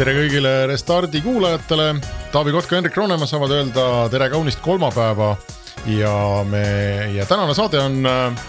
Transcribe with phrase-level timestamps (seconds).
[0.00, 1.90] tere kõigile Restardi kuulajatele,
[2.32, 5.34] Taavi Kotka, Hendrik Roonemaa saavad öelda tere kaunist kolmapäeva
[5.92, 6.12] ja
[6.48, 6.62] me
[7.12, 8.46] ja tänane saade on äh,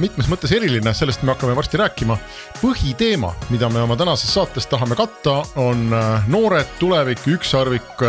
[0.00, 2.16] mitmes mõttes eriline, sellest me hakkame varsti rääkima.
[2.62, 8.06] põhiteema, mida me oma tänases saates tahame katta, on äh, noored, tulevik, ükssarvik,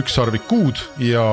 [0.00, 1.24] ükssarvikud ja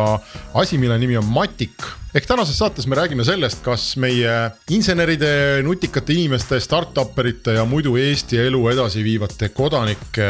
[0.54, 1.86] asi, mille nimi on matik.
[2.14, 4.34] Ehk tänases saates me räägime sellest, kas meie
[4.74, 10.30] inseneride, nutikate inimeste, startup erite ja muidu Eesti elu edasi viivate kodanike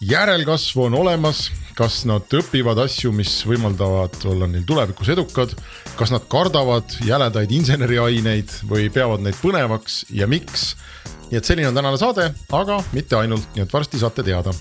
[0.00, 5.52] järelkasv on olemas, kas nad õpivad asju, mis võimaldavad olla neil tulevikus edukad,
[5.98, 10.74] kas nad kardavad jäledaid inseneriaineid või peavad neid põnevaks ja miks.
[11.30, 14.56] nii et selline on tänane saade, aga mitte ainult, nii et varsti saate teada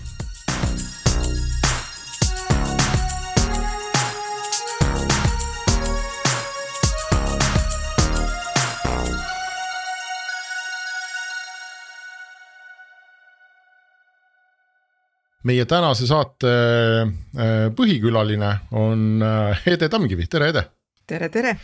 [15.47, 20.65] meie tänase saate äh, põhikülaline on äh, Ede Tamkivi, tere Ede.
[21.09, 21.55] tere, tere.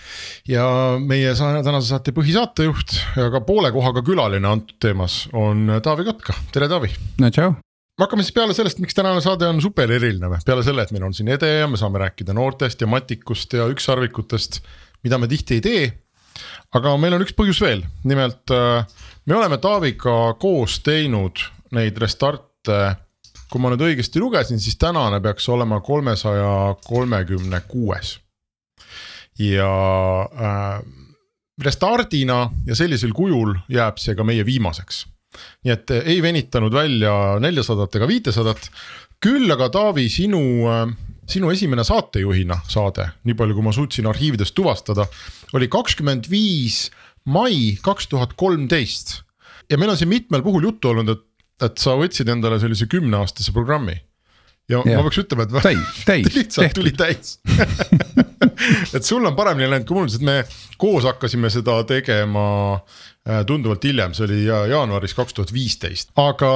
[0.48, 0.66] ja
[1.00, 6.72] meie tänase saate põhisaatejuht ja ka poole kohaga külaline antud teemas on Taavi Kotka, tere
[6.72, 6.94] Taavi.
[7.20, 7.54] no tšau
[8.00, 11.08] hakkame siis peale sellest, miks tänane saade on super eriline või, peale selle, et meil
[11.08, 14.62] on siin Ede ja me saame rääkida noortest ja matikust ja ükssarvikutest,
[15.04, 15.86] mida me tihti ei tee.
[16.76, 18.88] aga meil on üks põhjus veel, nimelt äh,
[19.26, 21.44] me oleme Taaviga koos teinud
[21.76, 23.05] neid Restart'e
[23.52, 28.20] kui ma nüüd õigesti lugesin, siis tänane peaks olema kolmesaja kolmekümne kuues.
[29.40, 29.72] ja
[30.26, 30.84] äh,
[31.64, 35.06] restardina ja sellisel kujul jääb see ka meie viimaseks.
[35.64, 38.70] nii et ei venitanud välja neljasadat ega viitesadat,
[39.20, 40.42] küll aga Taavi, sinu
[40.72, 40.96] äh,
[41.30, 45.08] sinu esimene saatejuhina saade, nii palju kui ma suutsin arhiividest tuvastada,
[45.58, 46.90] oli kakskümmend viis
[47.26, 49.22] mai kaks tuhat kolmteist.
[49.70, 51.24] ja meil on siin mitmel puhul juttu olnud, et
[51.64, 53.96] et sa võtsid endale sellise kümneaastase programmi.
[54.70, 56.82] ja, ja ma peaks ütlema, et täis, täis, lihtsalt tehtud.
[56.82, 57.38] tuli täis
[58.98, 60.40] et sul on paremini läinud kui mul, sest me
[60.82, 66.52] koos hakkasime seda tegema äh, tunduvalt hiljem, see oli jaanuaris kaks tuhat viisteist, aga,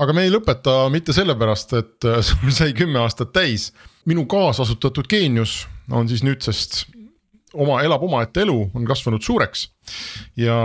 [0.00, 3.70] aga me ei lõpeta mitte sellepärast, et äh, sul sai kümme aastat täis.
[4.08, 6.84] minu kaasasutatud geenius on siis nüüdsest
[7.54, 9.66] oma, elab omaette elu, on kasvanud suureks
[10.38, 10.56] ja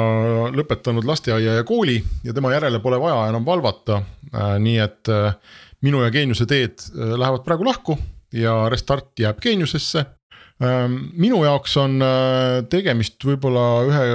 [0.54, 4.02] lõpetanud lasteaia ja kooli ja tema järele pole vaja enam valvata.
[4.34, 5.36] Äh, nii et äh,
[5.86, 7.98] minu ja Geeniuse teed äh, lähevad praegu lahku
[8.34, 10.06] ja Restart jääb Geeniusesse.
[10.64, 12.00] Ähm, minu jaoks on
[12.72, 14.06] tegemist võib-olla ühe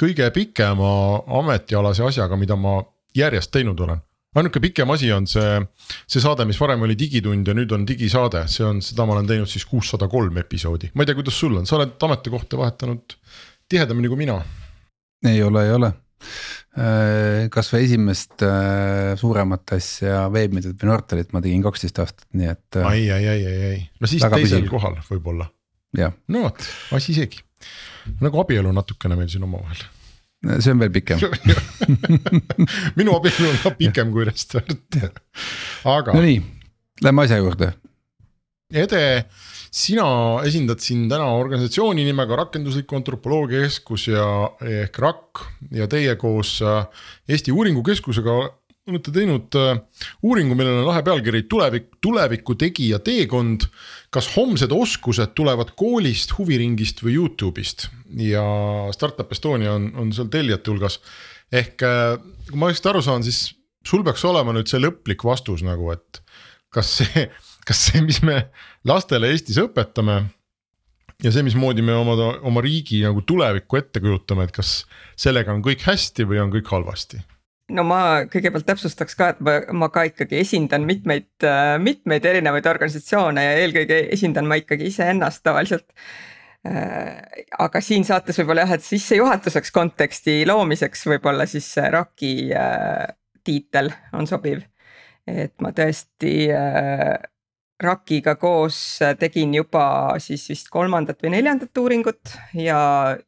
[0.00, 0.92] kõige pikema
[1.40, 2.78] ametialase asjaga, mida ma
[3.16, 4.00] järjest teinud olen
[4.40, 5.58] ainuke pikem asi on see,
[6.08, 9.28] see saade, mis varem oli Digitund ja nüüd on digisaade, see on, seda ma olen
[9.30, 13.16] teinud siis kuussada kolm episoodi, ma ei tea, kuidas sul on, sa oled ametikohta vahetanud
[13.70, 14.40] tihedamini kui mina.
[15.26, 21.64] ei ole, ei ole äh, kasvõi esimest äh, suuremat asja, Veebmeediat või Nortalit ma tegin
[21.64, 22.68] kaksteist aastat, nii et.
[22.76, 24.72] Äh, ai, ai, ai, ai, ai, no siis teisel püsiv.
[24.72, 25.48] kohal võib-olla.
[25.96, 27.40] no vot, asi seegi,
[28.20, 29.86] nagu abielu natukene meil siin omavahel
[30.60, 31.20] see on veel pikem
[32.98, 35.00] minu abielu on ka pikem kui Restart,
[35.86, 36.14] aga.
[36.14, 36.40] Nonii,
[37.04, 37.72] lähme asja juurde.
[38.66, 39.02] Ede,
[39.70, 40.06] sina
[40.46, 44.26] esindad siin täna organisatsiooni nimega Rakendusliku Antropoloogia Keskus ja
[44.64, 45.44] ehk RAK
[45.76, 46.88] ja teie koos äh,
[47.30, 48.38] Eesti Uuringukeskusega
[48.86, 49.78] olete teinud äh,
[50.22, 53.66] uuringu, millel on lahe pealkiri tulevik, tuleviku tegija teekond.
[54.14, 57.88] kas homsed oskused tulevad koolist, huviringist või Youtube'ist
[58.22, 58.44] ja
[58.94, 61.00] Startup Estonia on, on seal tellijate hulgas.
[61.52, 62.14] ehk äh,
[62.48, 63.50] kui ma õigesti aru saan, siis
[63.86, 66.22] sul peaks olema nüüd see lõplik vastus nagu, et
[66.70, 67.28] kas see,
[67.68, 68.46] kas see, mis me
[68.86, 70.22] lastele Eestis õpetame
[71.22, 72.14] ja see, mismoodi me oma,
[72.46, 74.84] oma riigi nagu tulevikku ette kujutame, et kas
[75.18, 77.26] sellega on kõik hästi või on kõik halvasti
[77.74, 81.28] no ma kõigepealt täpsustaks ka, et ma, ma ka ikkagi esindan mitmeid,
[81.82, 85.90] mitmeid erinevaid organisatsioone ja eelkõige esindan ma ikkagi iseennast tavaliselt.
[87.62, 93.04] aga siin saates võib-olla jah, et sissejuhatuseks konteksti loomiseks võib-olla siis RAK-i äh,
[93.46, 94.64] tiitel on sobiv.
[95.26, 97.14] et ma tõesti äh,
[97.82, 98.78] RAK-iga koos
[99.20, 102.80] tegin juba siis vist kolmandat või neljandat uuringut ja,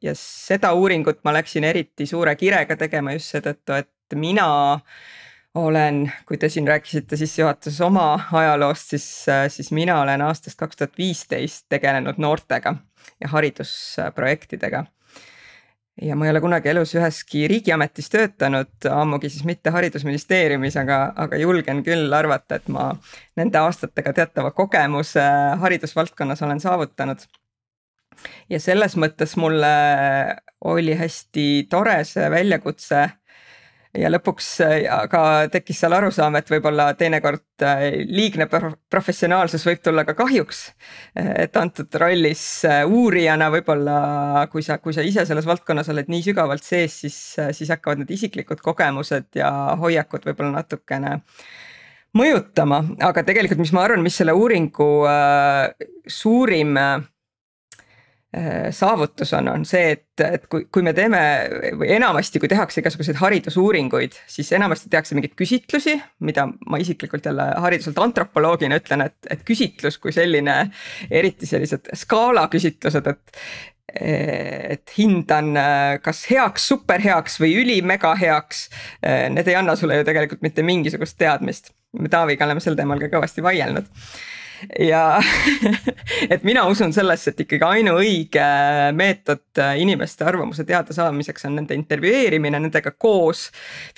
[0.02, 4.80] ja seda uuringut ma läksin eriti suure kirega tegema just seetõttu, et mina
[5.54, 10.98] olen, kui te siin rääkisite sissejuhatuses oma ajaloost, siis, siis mina olen aastast kaks tuhat
[10.98, 12.74] viisteist tegelenud noortega
[13.20, 14.84] ja haridusprojektidega.
[16.02, 21.36] ja ma ei ole kunagi elus üheski riigiametis töötanud, ammugi siis mitte haridusministeeriumis, aga, aga
[21.36, 22.92] julgen küll arvata, et ma
[23.36, 25.24] nende aastatega teatava kogemuse
[25.58, 27.26] haridusvaldkonnas olen saavutanud
[28.50, 29.72] ja selles mõttes mulle
[30.64, 33.08] oli hästi tore see väljakutse
[33.96, 34.48] ja lõpuks
[34.92, 37.64] aga tekkis seal arusaam, et võib-olla teinekord
[38.08, 40.64] liigne professionaalsus võib tulla ka kahjuks.
[41.16, 42.44] et antud rollis
[42.86, 47.18] uurijana võib-olla, kui sa, kui sa ise selles valdkonnas oled nii sügavalt sees, siis,
[47.56, 49.50] siis hakkavad need isiklikud kogemused ja
[49.80, 51.18] hoiakud võib-olla natukene
[52.16, 57.04] mõjutama, aga tegelikult, mis ma arvan, mis selle uuringu äh, suurim äh,
[58.74, 61.20] saavutus on, on see, et, et kui, kui me teeme
[61.78, 67.48] või enamasti, kui tehakse igasuguseid haridusuuringuid, siis enamasti tehakse mingeid küsitlusi, mida ma isiklikult jälle
[67.64, 70.60] hariduselt antropoloogina ütlen, et, et küsitlus kui selline,
[71.10, 73.42] eriti sellised skaala küsitlused, et
[73.88, 75.56] et hindan
[76.04, 78.66] kas heaks, superheaks või ülimega heaks.
[79.32, 83.10] Need ei anna sulle ju tegelikult mitte mingisugust teadmist me Taaviga oleme sel teemal ka
[83.12, 83.88] kõvasti vaielnud
[84.78, 85.02] ja
[86.32, 88.46] et mina usun sellesse, et ikkagi ainuõige
[88.96, 93.48] meetod inimeste arvamuse teadasaamiseks on nende intervjueerimine, nendega koos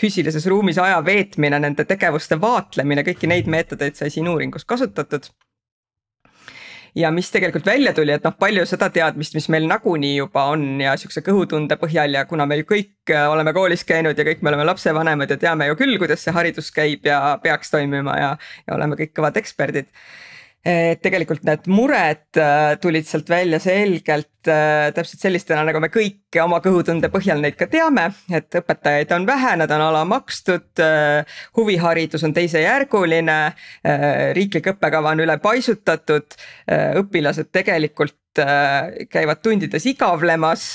[0.00, 5.30] füüsilises ruumis aja veetmine, nende tegevuste vaatlemine, kõiki neid meetodeid sai siin uuringus kasutatud.
[6.94, 10.64] Ja mis tegelikult välja tuli, et noh, palju seda teadmist, mis meil nagunii juba on
[10.82, 14.42] ja sihukese kõhutunde põhjal ja kuna me ju kõik äh, oleme koolis käinud ja kõik
[14.42, 18.32] me oleme lapsevanemad ja teame ju küll, kuidas see haridus käib ja peaks toimima ja,
[18.66, 19.86] ja oleme kõik kõvad eksperdid
[20.66, 26.36] et tegelikult need mured äh, tulid sealt välja selgelt äh, täpselt sellistena, nagu me kõik
[26.42, 32.26] oma kõhutunde põhjal neid ka teame, et õpetajaid on vähe, nad on alamakstud, äh, huviharidus
[32.28, 33.40] on teisejärguline,
[34.36, 36.36] riiklik õppekava on ülepaisutatud,
[37.00, 38.16] õpilased tegelikult
[39.10, 40.66] käivad tundides igavlemas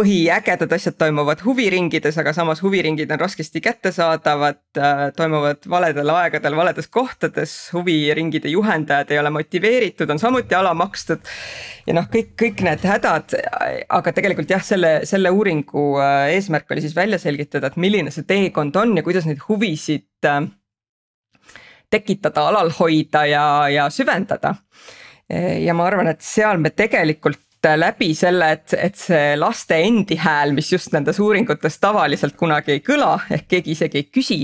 [0.00, 6.88] põhiägedad asjad toimuvad huviringides, aga samas huviringid on raskesti kättesaadavad, äh, toimuvad valedel aegadel valedes
[6.88, 11.26] kohtades, huviringide juhendajad ei ole motiveeritud, on samuti alamakstud.
[11.86, 13.34] ja noh, kõik, kõik need hädad,
[13.88, 18.24] aga tegelikult jah, selle, selle uuringu äh, eesmärk oli siis välja selgitada, et milline see
[18.24, 20.40] teekond on ja kuidas neid huvisid äh,
[21.90, 24.54] tekitada, alal hoida ja, ja süvendada.
[25.30, 30.54] ja ma arvan, et seal me tegelikult läbi selle, et, et see laste endi hääl,
[30.56, 34.38] mis just nendes uuringutes tavaliselt kunagi ei kõla, ehk keegi isegi ei küsi,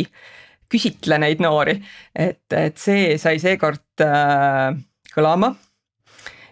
[0.73, 1.77] küsitle neid noori,
[2.15, 4.75] et, et see sai seekord äh,
[5.15, 5.55] kõlama.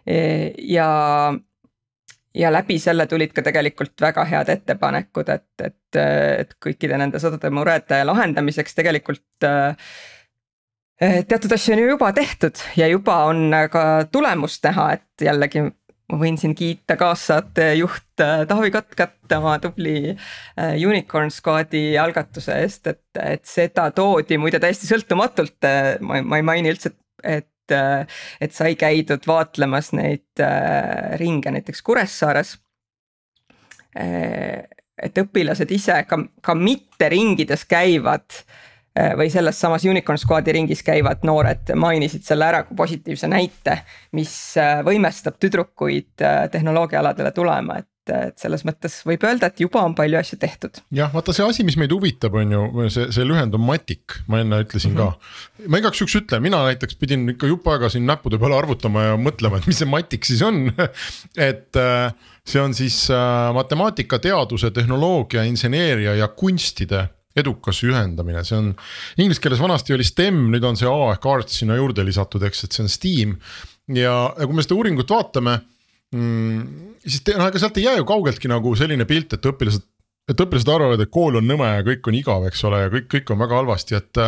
[0.07, 0.17] E,
[0.69, 0.89] ja,
[2.35, 7.51] ja läbi selle tulid ka tegelikult väga head ettepanekud, et, et, et kõikide nende sadade
[7.53, 9.77] murede lahendamiseks tegelikult äh,
[11.01, 15.65] teatud asju on ju juba tehtud ja juba on ka tulemust näha, et jällegi
[16.13, 22.91] ma võin siin kiita kaassaatejuht äh, Taavi Kotkat oma tubli äh, Unicorn Squad'i algatuse eest,
[22.93, 28.53] et, et seda toodi muide täiesti sõltumatult, äh, ma, ma ei maini üldse, et et
[28.53, 30.41] sai käidud vaatlemas neid
[31.17, 32.51] ringe näiteks Kuressaares.
[33.97, 38.64] et õpilased ise ka, ka mitte ringides käivad Äh,
[38.95, 43.81] või selles samas Unicorn Squad'i ringis käivad noored mainisid selle ära kui positiivse näite,
[44.15, 49.81] mis äh, võimestab tüdrukuid äh, tehnoloogiaaladele tulema, et et selles mõttes võib öelda, et juba
[49.81, 50.81] on palju asju tehtud.
[50.93, 54.43] jah, vaata see asi, mis meid huvitab, on ju see, see lühend on matik, ma
[54.43, 55.15] enne ütlesin mm -hmm.
[55.15, 55.57] ka.
[55.57, 55.71] Mhm.
[55.73, 59.17] ma igaks juhuks ütlen, mina näiteks pidin ikka jupp aega siin näppude peale arvutama ja
[59.17, 60.69] mõtlema, et mis see matik siis on
[61.51, 61.81] et
[62.45, 63.09] see on siis
[63.55, 68.73] matemaatika, teaduse, tehnoloogia, inseneeria ja kunstide edukas ühendamine, see on
[69.19, 72.67] inglise keeles vanasti oli STEM, nüüd on see A ehk arts sinna juurde lisatud, eks,
[72.67, 73.39] et see on STEAM.
[73.95, 75.59] ja, ja kui me seda uuringut vaatame
[76.15, 79.85] mm,, siis te, noh, ega sealt ei jää ju kaugeltki nagu selline pilt, et õpilased
[80.25, 83.09] et õpilased arvavad, et kool on nõme ja kõik on igav, eks ole, ja kõik,
[83.13, 84.21] kõik on väga halvasti, et.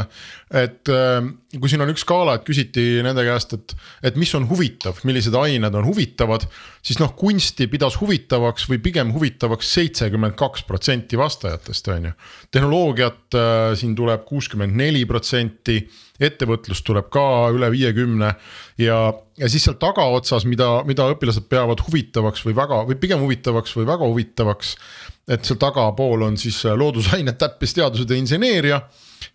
[0.61, 3.73] et äh, kui siin on üks skaala, et küsiti nende käest, et,
[4.11, 6.45] et mis on huvitav, millised ained on huvitavad.
[6.85, 12.17] siis noh, kunsti pidas huvitavaks või pigem huvitavaks seitsekümmend kaks protsenti vastajatest, on ju.
[12.53, 15.81] tehnoloogiat äh, siin tuleb kuuskümmend neli protsenti,
[16.21, 18.31] ettevõtlust tuleb ka üle viiekümne
[18.83, 19.01] ja,
[19.39, 23.89] ja siis seal tagaotsas, mida, mida õpilased peavad huvitavaks või väga või pigem huvitavaks või
[23.89, 24.77] väga huvitavaks
[25.29, 28.81] et seal tagapool on siis äh, loodusained, täppisteadused ja inseneeria.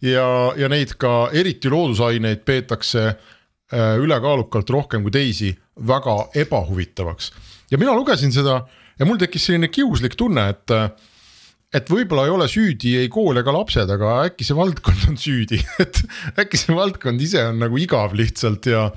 [0.02, 0.26] ja,
[0.58, 5.52] ja neid ka eriti loodusaineid peetakse äh, ülekaalukalt rohkem kui teisi
[5.88, 7.32] väga ebahuvitavaks.
[7.72, 8.62] ja mina lugesin seda
[9.00, 10.90] ja mul tekkis selline kiuslik tunne, et äh,
[11.76, 15.62] et võib-olla ei ole süüdi ei kool ega lapsed, aga äkki see valdkond on süüdi
[15.84, 16.04] et
[16.44, 18.88] äkki see valdkond ise on nagu igav lihtsalt ja.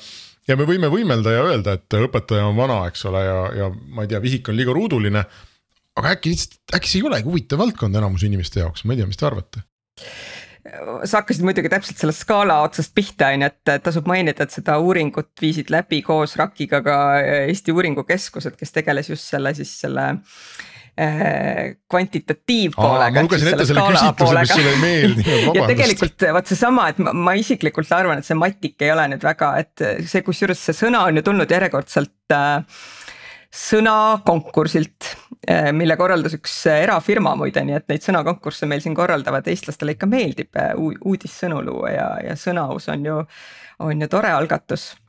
[0.49, 4.05] ja me võime võimelda ja öelda, et õpetaja on vana, eks ole, ja, ja ma
[4.05, 5.25] ei tea, vihik on liiga ruuduline
[6.01, 9.11] aga äkki lihtsalt, äkki see ei olegi huvitav valdkond enamuse inimeste jaoks, ma ei tea,
[9.11, 9.67] mis te arvate?
[11.05, 14.79] sa hakkasid muidugi täpselt sellest skaala otsast pihta, on ju, et tasub mainida, et seda
[14.81, 16.97] uuringut viisid läbi koos RAK-iga ka
[17.45, 23.19] Eesti Uuringukeskused, kes tegeles just selle siis selle äh, kvantitatiivpoolega.
[23.19, 25.59] ma lugesin ette selle küsitluse, mis sulle ei meeldinud, vabandust.
[25.59, 29.27] ja tegelikult vot seesama, et ma, ma isiklikult arvan, et see matik ei ole nüüd
[29.27, 32.79] väga, et see, kusjuures see sõna on ju tulnud järjekordselt äh,
[33.55, 35.11] sõnakonkursilt,
[35.51, 40.11] äh, mille korraldas üks erafirma muide, nii et neid sõnakonkursse meil siin korraldavad, eestlastele ikka
[40.11, 43.23] meeldib äh, uudissõnu luua ja, ja sõnaus on ju,
[43.83, 45.04] on ju tore algatus Äh,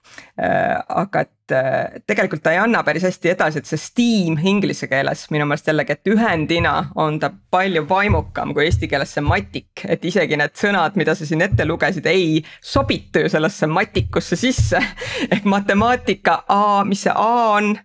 [0.90, 5.26] aga et äh, tegelikult ta ei anna päris hästi edasi, et see steam inglise keeles
[5.34, 10.06] minu meelest jällegi, et ühendina on ta palju vaimukam kui eesti keeles see matik, et
[10.06, 14.82] isegi need sõnad, mida sa siin ette lugesid, ei sobitu ju sellesse matikusse sisse.
[15.34, 17.76] ehk matemaatika A, mis see A on,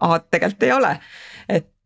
[0.00, 0.92] A-d tegelikult ei ole.
[0.96, 1.28] äh,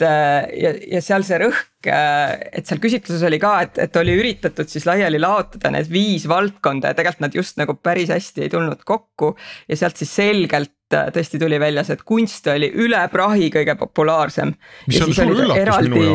[0.07, 4.71] ja, ja seal see rõhk, äh, et seal küsitluses oli ka, et, et oli üritatud
[4.71, 8.85] siis laiali laotada need viis valdkonda ja tegelikult nad just nagu päris hästi ei tulnud
[8.87, 9.35] kokku.
[9.69, 13.77] ja sealt siis selgelt äh, tõesti tuli välja see, et kunst oli üle prahi kõige
[13.81, 14.55] populaarsem.
[14.89, 16.09] ja siis olid eraldi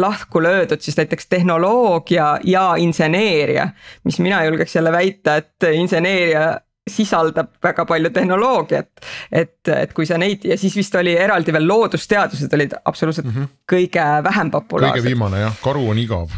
[0.00, 3.68] lahku löödud siis näiteks tehnoloogia ja inseneeria,
[4.04, 6.54] mis mina julgeks jälle väita, et inseneeria
[6.90, 8.90] sisaldab väga palju tehnoloogiat.
[9.32, 13.36] et, et kui sa neid ja siis vist oli eraldi veel loodusteadused olid absoluutselt mm
[13.36, 13.52] -hmm.
[13.72, 14.98] kõige vähem populaarsed.
[14.98, 16.28] kõige viimane jah, karu on igav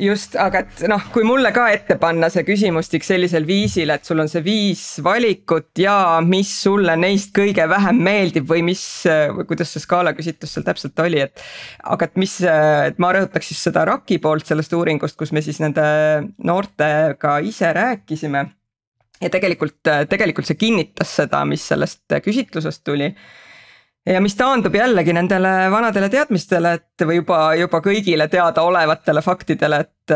[0.00, 4.22] just, aga et noh, kui mulle ka ette panna see küsimustik sellisel viisil, et sul
[4.22, 8.84] on see viis valikut ja mis sulle neist kõige vähem meeldib või mis,
[9.36, 11.42] või kuidas see skaala küsitlus seal täpselt oli, et.
[11.84, 15.60] aga et mis, et ma rõhutaks siis seda RAK-i poolt sellest uuringust, kus me siis
[15.60, 15.84] nende
[16.38, 18.46] noortega ise rääkisime
[19.20, 23.14] ja tegelikult, tegelikult see kinnitas seda, mis sellest küsitlusest tuli.
[24.06, 30.14] ja mis taandub jällegi nendele vanadele teadmistele, et või juba, juba kõigile teadaolevatele faktidele, et,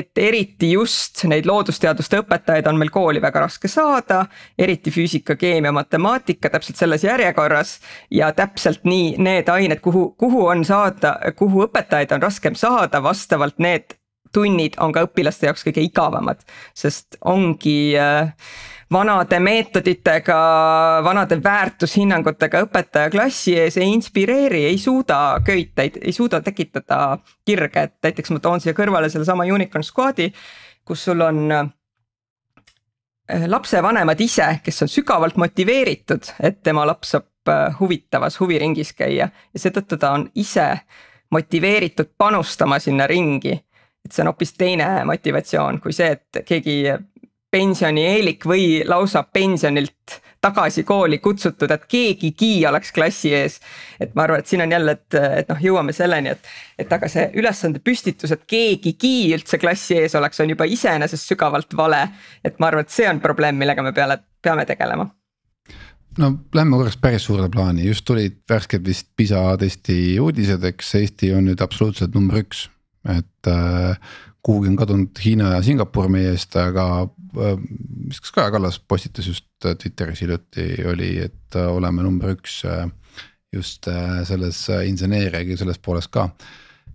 [0.00, 4.24] et eriti just neid loodusteaduste õpetajaid on meil kooli väga raske saada.
[4.58, 7.78] eriti füüsika, keemia, matemaatika täpselt selles järjekorras
[8.10, 13.58] ja täpselt nii need ained, kuhu, kuhu on saada, kuhu õpetajaid on raskem saada, vastavalt
[13.58, 13.98] need
[14.32, 16.42] tunnid on ka õpilaste jaoks kõige igavamad,
[16.76, 18.32] sest ongi äh,
[18.92, 20.38] vanade meetoditega,
[21.04, 27.96] vanade väärtushinnangutega õpetaja klassi ees ei inspireeri, ei suuda köiteid, ei suuda tekitada kirge, et
[28.08, 30.30] näiteks ma toon siia kõrvale sellesama Unicorn Squad'i,
[30.88, 31.68] kus sul on äh,
[33.46, 39.28] lapsevanemad ise, kes on sügavalt motiveeritud, et tema laps saab äh, huvitavas huviringis käia.
[39.52, 40.70] Ja seetõttu ta on ise
[41.30, 43.52] motiveeritud panustama sinna ringi
[44.04, 46.80] et see on hoopis teine motivatsioon kui see, et keegi
[47.50, 53.58] pensionieelik või lausa pensionilt tagasi kooli kutsutud, et keegigi oleks klassi ees.
[54.00, 57.08] et ma arvan, et siin on jälle, et, et noh, jõuame selleni, et, et aga
[57.10, 62.04] see ülesande püstitus, et keegigi üldse klassi ees oleks, on juba iseenesest sügavalt vale.
[62.44, 65.08] et ma arvan, et see on probleem, millega me peale, peame tegelema
[66.18, 71.32] no lähme korraks päris suurde plaani, just tulid värsked vist PISA testi uudised, eks Eesti
[71.34, 72.68] on nüüd absoluutselt number üks
[73.12, 73.96] et äh,
[74.44, 77.56] kuhugi on kadunud Hiina ja Singapur meie eest, aga äh,
[78.08, 82.62] mis kas Kaja Kallas postitas just äh, Twitteris hiljuti oli, et äh, oleme number üks
[82.68, 82.86] äh,
[83.54, 86.28] just äh, selles äh, inseneeriaga selles pooles ka.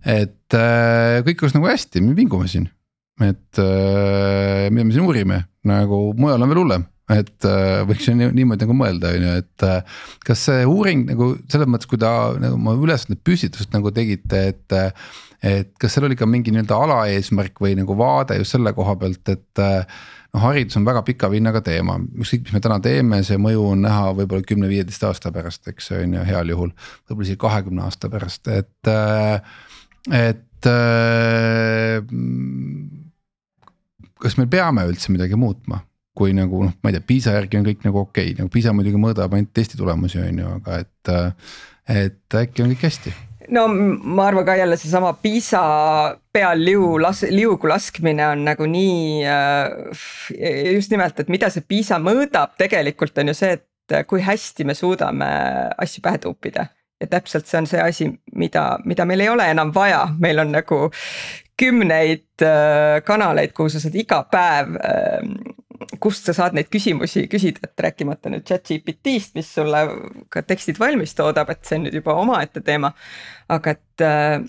[0.04, 2.66] et äh, kõik oleks nagu hästi, me vingume siin,
[3.22, 8.14] et äh, mida me siin uurime, nagu mujal on veel hullem et äh, võiks ju
[8.16, 12.32] niimoodi nagu mõelda, on ju, et äh, kas see uuring nagu selles mõttes, kui ta
[12.40, 14.78] nagu oma ülesande püstitust nagu tegite, et.
[15.44, 19.28] Et kas seal oli ka mingi nii-öelda alaeesmärk või nagu vaade just selle koha pealt,
[19.28, 23.68] et noh, haridus on väga pika vinnaga teema, ükskõik, mis me täna teeme, see mõju
[23.74, 26.72] on näha võib-olla kümne-viieteist aasta pärast, eks on ju heal juhul.
[27.08, 28.92] võib-olla isegi kahekümne aasta pärast, et,
[30.20, 30.70] et
[34.24, 35.84] kas me peame üldse midagi muutma
[36.14, 38.72] kui nagu noh, ma ei tea, PISA järgi on kõik nagu okei okay., nagu PISA
[38.76, 41.14] muidugi mõõdab ainult testi tulemusi, on ju, aga et.
[41.90, 43.10] et äkki on kõik hästi
[43.52, 45.62] no ma arvan ka jälle seesama PISA
[46.32, 50.72] peal liu las-, liugu laskmine on nagu nii äh,.
[50.74, 54.74] just nimelt, et mida see PISA mõõdab, tegelikult on ju see, et kui hästi me
[54.74, 55.28] suudame
[55.78, 56.66] asju pähe tuupida.
[57.00, 60.52] ja täpselt see on see asi, mida, mida meil ei ole enam vaja, meil on
[60.54, 60.86] nagu
[61.60, 65.54] kümneid äh, kanaleid, kuhu sa saad iga päev äh,
[66.00, 69.84] kust sa saad neid küsimusi küsida, et rääkimata nüüd chat GPT-st, mis sulle
[70.32, 72.92] ka tekstid valmis toodab, et see on nüüd juba omaette teema.
[73.48, 74.40] aga et, äh,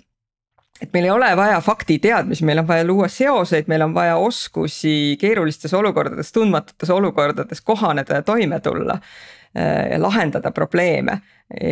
[0.82, 5.18] et meil ei ole vaja faktiteadmisi, meil on vaja luua seoseid, meil on vaja oskusi
[5.20, 9.00] keerulistes olukordades, tundmatutes olukordades kohaneda ja toime tulla.
[9.58, 11.22] Äh, ja lahendada probleeme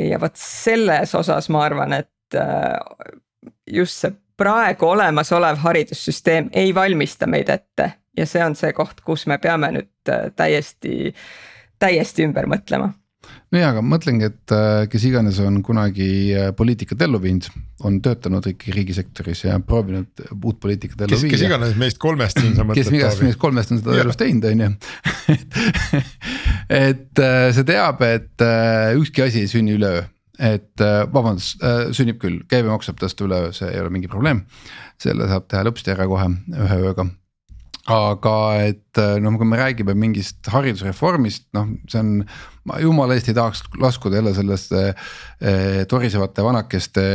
[0.09, 2.77] ja vot selles osas ma arvan, et äh,
[3.67, 9.27] just see praegu olemasolev haridussüsteem ei valmista meid ette ja see on see koht, kus
[9.29, 11.13] me peame nüüd äh, täiesti,
[11.81, 12.93] täiesti ümber mõtlema
[13.53, 17.47] nojah, aga mõtlengi, et äh, kes iganes on kunagi äh, poliitikat ellu viinud,
[17.87, 21.35] on töötanud ikkagi riigisektoris ja proovinud uut poliitikat ellu viia.
[21.35, 22.83] kes iganes meist kolmest siin sa mõtled.
[22.83, 24.71] kes iganes meist kolmest on seda elus teinud, on ju.
[26.89, 27.23] et
[27.55, 28.47] see teab, et
[28.99, 30.03] ükski asi ei sünni üleöö
[30.43, 30.81] et
[31.13, 31.61] vabandust,
[31.93, 34.43] sünnib küll, käibemaks saab tõsta üleöö, see ei ole mingi probleem.
[34.99, 36.25] selle saab teha lõpsti ära kohe
[36.57, 37.05] ühe ööga
[37.91, 42.11] aga et noh, kui me räägime mingist haridusreformist, noh, see on,
[42.69, 47.05] ma jumala eest ei tahaks laskuda jälle sellesse eh, torisevate vanakeste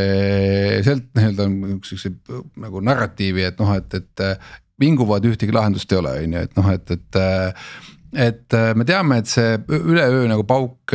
[0.84, 1.48] sealt nii-öelda
[1.88, 2.12] sihukese
[2.60, 4.26] nagu narratiivi, et noh, et, et
[4.78, 7.22] vinguvad ühtegi lahendust ei ole, on ju, et noh, et, et
[8.18, 10.94] et me teame, et see üleöö nagu pauk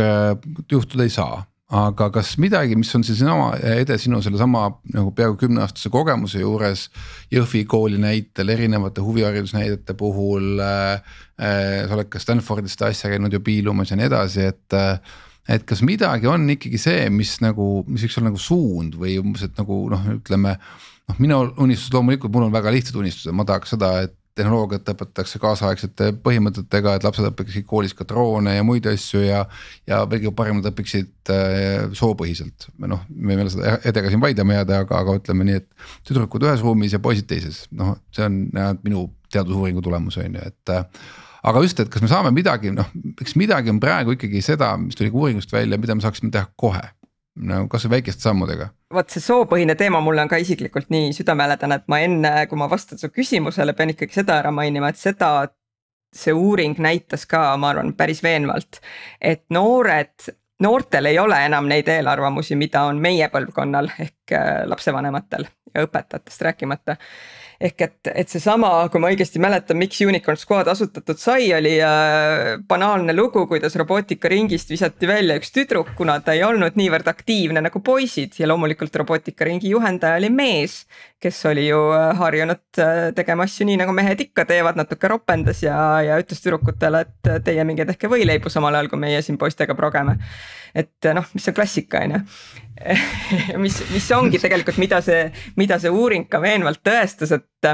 [0.69, 5.89] juhtuda ei saa aga kas midagi, mis on seesama Ede sinu sellesama nagu peaaegu kümneaastase
[5.93, 6.85] kogemuse juures.
[7.33, 11.19] Jõhvi kooli näitel, erinevate huviharidusnäidete puhul äh,.
[11.33, 15.15] Äh, sa oled ka Stanfordis seda asja käinud ju piilumas ja nii edasi, et äh,.
[15.49, 19.47] et kas midagi on ikkagi see, mis nagu, mis võiks olla nagu suund või umbes,
[19.47, 20.53] et nagu noh, ütleme.
[21.09, 25.39] noh, minu unistus loomulikult, mul on väga lihtsad unistused, ma tahaks seda, et tehnoloogiat õpetatakse
[25.41, 29.43] kaasaegsete põhimõtetega, et lapsed õpiksid koolis ka droone ja muid asju ja.
[29.89, 34.79] ja veelgi parem nad õpiksid äh, soopõhiselt, noh, me võime seda edega siin vaidlema jääda,
[34.85, 35.91] aga, aga ütleme nii, et.
[36.07, 38.41] tüdrukud ühes ruumis ja poisid teises, noh, see on
[38.81, 41.05] minu teadusuuringu tulemus on ju, et äh,
[41.43, 42.89] aga just, et kas me saame midagi, noh,
[43.21, 46.49] eks midagi on praegu ikkagi seda, mis tuli ka uuringust välja, mida me saaksime teha
[46.57, 46.83] kohe
[47.35, 48.69] no kasvõi väikeste sammudega.
[48.93, 52.69] vot see soopõhine teema mulle on ka isiklikult nii südamelähedane, et ma enne, kui ma
[52.69, 55.49] vastan su küsimusele, pean ikkagi seda ära mainima, et seda.
[56.13, 58.77] see uuring näitas ka, ma arvan, päris veenvalt,
[59.17, 60.27] et noored,
[60.61, 66.45] noortel ei ole enam neid eelarvamusi, mida on meie põlvkonnal ehk äh, lapsevanematel ja õpetajatest
[66.45, 66.97] rääkimata
[67.63, 72.57] ehk et, et seesama, kui ma õigesti mäletan, miks Unicorn Squad asutatud sai, oli äh,
[72.67, 77.79] banaalne lugu, kuidas robootikaringist visati välja üks tüdruk, kuna ta ei olnud niivõrd aktiivne nagu
[77.85, 80.83] poisid ja loomulikult robootikaringi juhendaja oli mees.
[81.23, 85.63] kes oli ju äh, harjunud äh, tegema asju nii nagu mehed ikka teevad, natuke ropendas
[85.63, 89.75] ja, ja ütles tüdrukutele, et teie minge tehke võileibu samal ajal, kui meie siin poistega
[89.75, 90.17] progeme.
[90.75, 92.21] et noh, mis see klassika on ju
[93.63, 95.27] mis, mis ongi tegelikult, mida see,
[95.59, 97.73] mida see uuring ka veenvalt tõestas, et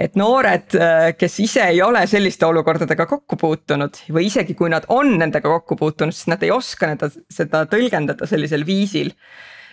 [0.00, 0.76] et noored,
[1.18, 5.76] kes ise ei ole selliste olukordadega kokku puutunud või isegi kui nad on nendega kokku
[5.80, 9.12] puutunud, siis nad ei oska nende, seda tõlgendada sellisel viisil.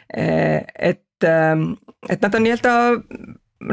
[0.08, 2.74] et, et nad on nii-öelda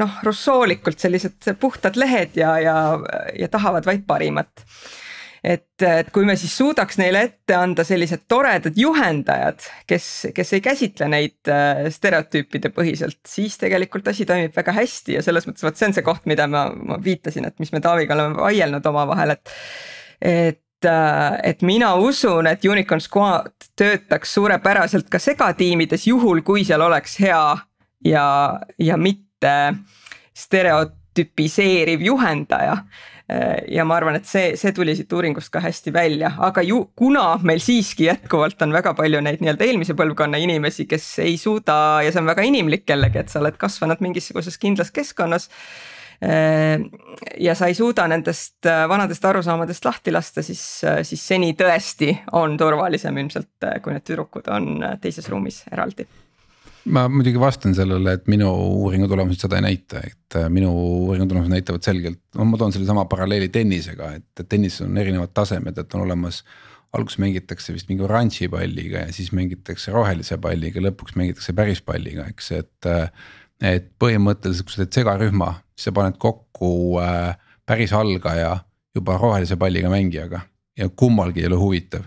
[0.00, 2.77] noh, russoolikult sellised puhtad lehed ja, ja,
[3.38, 4.64] ja tahavad vaid parimat
[5.44, 10.64] et, et kui me siis suudaks neile ette anda sellised toredad juhendajad, kes, kes ei
[10.64, 15.76] käsitle neid äh, stereotüüpide põhiselt, siis tegelikult asi toimib väga hästi ja selles mõttes vot
[15.76, 19.37] see on see koht, mida ma, ma viitasin, et mis me Taaviga oleme vaielnud omavahel,
[19.37, 19.54] et.
[20.24, 26.85] et äh, et mina usun, et Unicorn Squad töötaks suurepäraselt ka segatiimides, juhul kui seal
[26.85, 27.44] oleks hea
[28.04, 28.26] ja,
[28.78, 29.54] ja mitte
[30.35, 32.78] stereotüpiseeriv juhendaja
[33.72, 37.38] ja ma arvan, et see, see tuli siit uuringust ka hästi välja, aga ju kuna
[37.46, 42.12] meil siiski jätkuvalt on väga palju neid nii-öelda eelmise põlvkonna inimesi, kes ei suuda ja
[42.12, 45.48] see on väga inimlik jällegi, et sa oled kasvanud mingisuguses kindlas keskkonnas
[47.40, 50.62] ja sa ei suuda nendest vanadest arusaamadest lahti lasta, siis,
[51.08, 54.70] siis seni tõesti on turvalisem ilmselt, kui need tüdrukud on
[55.02, 56.06] teises ruumis eraldi
[56.84, 61.28] ma muidugi vastan sellele, et minu uuringu tulemused seda ei näita, et äh, minu uuringu
[61.30, 65.96] tulemused näitavad selgelt, no ma toon sellesama paralleeli tennisega, et tennises on erinevad tasemed, et
[65.96, 66.44] on olemas.
[66.94, 72.28] alguses mängitakse vist mingi oranži palliga ja siis mängitakse rohelise palliga, lõpuks mängitakse päris palliga,
[72.30, 72.86] eks, et.
[72.86, 73.08] Äh,
[73.64, 75.46] et põhimõtteliselt, kui sa teed segarühma,
[75.78, 78.58] siis sa paned kokku äh, päris algaja
[78.94, 80.40] juba rohelise palliga mängijaga
[80.76, 82.02] ja kummalgi ei ole huvitav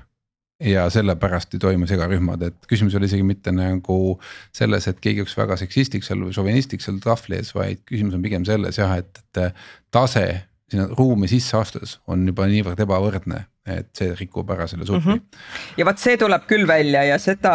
[0.64, 4.18] ja sellepärast ei toimu segarühmad, et küsimus ole isegi mitte nagu
[4.56, 8.24] selles, et keegi oleks väga seksistlik seal või šovinistlik seal tahvli ees, vaid küsimus on
[8.26, 9.60] pigem selles jah, et, et
[9.94, 10.26] tase
[10.72, 15.14] sinna ruumi sisse astudes on juba niivõrd ebavõrdne, et see rikub ära selle supi mm.
[15.14, 15.44] -hmm.
[15.78, 17.54] ja vot see tuleb küll välja ja seda,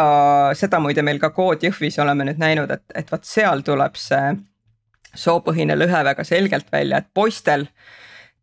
[0.57, 4.33] seda muide meil ka Kood Jõhvis oleme nüüd näinud, et, et vot seal tuleb see
[5.13, 7.67] soopõhine lõhe väga selgelt välja, et poistel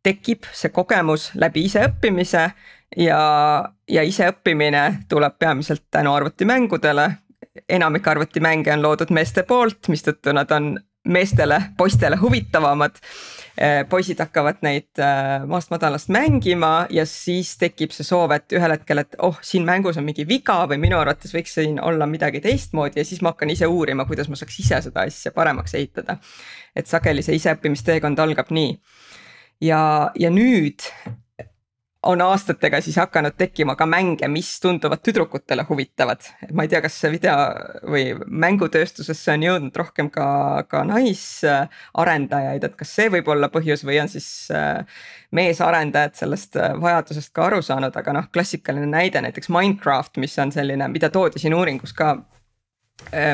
[0.03, 2.51] tekib see kogemus läbi iseõppimise
[2.97, 3.23] ja,
[3.89, 7.11] ja iseõppimine tuleb peamiselt tänu arvutimängudele.
[7.69, 12.99] enamik arvutimänge on loodud meeste poolt, mistõttu nad on meestele, poistele huvitavamad.
[13.61, 18.73] Eh, poisid hakkavad neid eh, maast madalast mängima ja siis tekib see soov, et ühel
[18.73, 22.41] hetkel, et oh, siin mängus on mingi viga või minu arvates võiks siin olla midagi
[22.41, 26.17] teistmoodi ja siis ma hakkan ise uurima, kuidas ma saaks ise seda asja paremaks ehitada.
[26.77, 28.79] et sageli see iseõppimisteekond algab nii.
[29.67, 29.83] ja,
[30.15, 30.87] ja nüüd
[32.03, 36.21] on aastatega siis hakanud tekkima ka mänge, mis tunduvad tüdrukutele huvitavad.
[36.53, 37.35] ma ei tea, kas see video
[37.85, 44.01] või mängutööstusesse on jõudnud rohkem ka, ka naisarendajaid, et kas see võib olla põhjus või
[44.01, 44.81] on siis äh,
[45.37, 50.53] meesarendajad sellest äh, vajadusest ka aru saanud, aga noh, klassikaline näide näiteks Minecraft, mis on
[50.53, 52.17] selline, mida toodi siin uuringus ka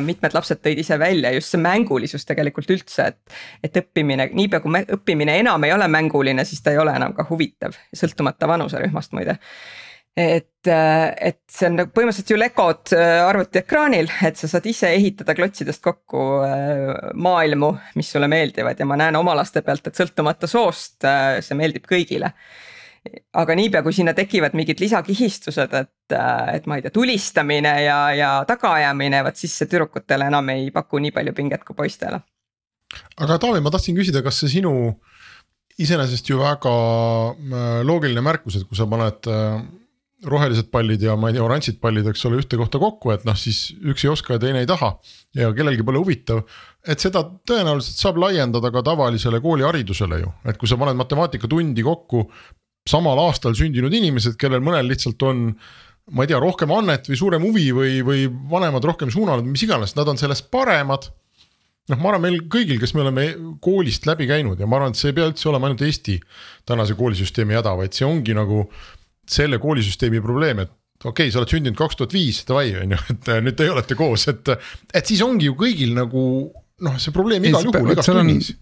[0.01, 3.39] mitmed lapsed tõid ise välja just see mängulisus tegelikult üldse, et.
[3.65, 7.27] et õppimine, niipea kui õppimine enam ei ole mänguline, siis ta ei ole enam ka
[7.29, 9.37] huvitav, sõltumata vanuserühmast muide.
[10.17, 14.95] et, äh, et see on nagu põhimõtteliselt ju legod äh, arvutiekraanil, et sa saad ise
[14.97, 16.23] ehitada klotsidest kokku
[17.15, 21.85] maailmu, mis sulle meeldivad ja ma näen oma laste pealt, et sõltumata soost, see meeldib
[21.91, 22.33] kõigile
[23.43, 26.17] aga niipea, kui sinna tekivad mingid lisakihistused, et,
[26.55, 31.03] et ma ei tea, tulistamine ja, ja tagaajamine, vot siis see tüdrukutele enam ei paku
[31.03, 32.21] nii palju pinget kui poistele.
[33.21, 34.73] aga Taavi, ma tahtsin küsida, kas see sinu
[35.83, 39.59] iseenesest ju väga äh, loogiline märkus, et kui sa paned äh,
[40.25, 43.37] rohelised pallid ja ma ei tea, oranžid pallid, eks ole, ühte kohta kokku, et noh,
[43.37, 44.95] siis üks ei oska ja teine ei taha.
[45.37, 46.47] ja kellelgi pole huvitav,
[46.89, 52.25] et seda tõenäoliselt saab laiendada ka tavalisele kooliharidusele ju, et kui sa paned matemaatikatundi kokku
[52.87, 55.51] samal aastal sündinud inimesed, kellel mõnel lihtsalt on
[56.15, 59.97] ma ei tea, rohkem annet või suurem huvi või, või vanemad rohkem suunanud, mis iganes,
[59.99, 61.09] nad on sellest paremad.
[61.91, 63.27] noh, ma arvan, meil kõigil, kes me oleme
[63.63, 66.19] koolist läbi käinud ja ma arvan, et see ei pea üldse olema ainult Eesti
[66.67, 68.65] tänase koolisüsteemi häda, vaid see ongi nagu
[69.27, 70.73] selle koolisüsteemi probleem, et
[71.05, 73.99] okei okay,, sa oled sündinud kaks tuhat viis, davai, on ju, et nüüd te olete
[73.99, 74.55] koos, et,
[74.95, 76.23] et siis ongi ju kõigil nagu
[76.87, 78.55] noh, see probleem igal juhul igas tunnis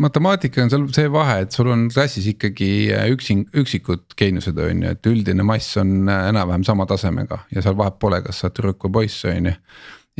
[0.00, 4.84] matemaatika on seal see vahe, et sul on klassis ikkagi äh, üksing, üksikud geeniused on
[4.84, 8.48] ju, et üldine mass on äh, enam-vähem sama tasemega ja seal vahet pole, kas sa
[8.48, 9.54] oled tüdruk või poiss, on ju.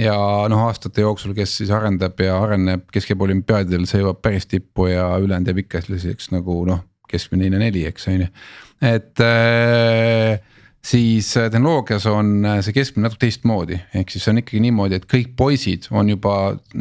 [0.04, 0.16] ja
[0.50, 5.10] noh, aastate jooksul, kes siis arendab ja areneb keskepool olümpiaadidel, see jõuab päris tippu ja
[5.22, 8.32] ülejäänud jääb ikka selliseks nagu noh, keskmine neli, eks on ju,
[8.94, 10.40] et äh,
[10.84, 15.06] siis äh, tehnoloogias on äh, see keskmine natuke teistmoodi, ehk siis on ikkagi niimoodi, et
[15.08, 16.34] kõik poisid on juba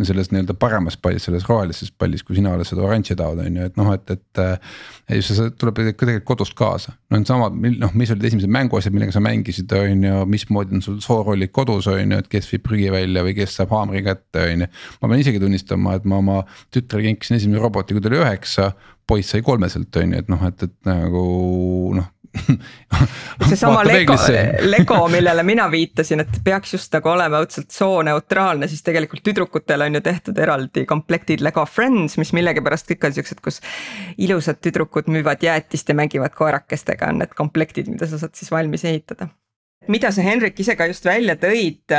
[0.03, 3.69] selles nii-öelda paremas pallis, selles rohelises pallis, kui sina oled seda oranži taod on ju,
[3.69, 4.43] et noh, et, et.
[4.43, 4.75] Äh,
[5.13, 9.13] just see tuleb tegelikult kodust kaasa, no need samad, noh, mis olid esimesed mänguasjad, millega
[9.15, 12.87] sa mängisid, on ju, mismoodi on sul soorollid kodus, on ju, et kes viib prügi
[12.93, 14.69] välja või kes saab haamri kätte, on ju.
[15.01, 16.39] ma pean isegi tunnistama, et ma oma
[16.73, 18.71] tütrele kinkisin esimese roboti, kui ta oli üheksa
[19.07, 21.23] poiss sai kolmeselt on ju, et noh, et, et nagu
[21.99, 22.12] noh
[23.49, 24.15] seesama Lego,
[24.73, 29.99] Lego, millele mina viitasin, et peaks just nagu olema õudselt sooneutraalne, siis tegelikult tüdrukutel on
[29.99, 33.61] ju tehtud eraldi komplektid Lego Friends, mis millegipärast kõik on siuksed, kus.
[34.17, 38.85] ilusad tüdrukud müüvad jäätist ja mängivad koerakestega, on need komplektid, mida sa saad siis valmis
[38.89, 39.29] ehitada.
[39.87, 41.91] mida sa Henrik ise ka just välja tõid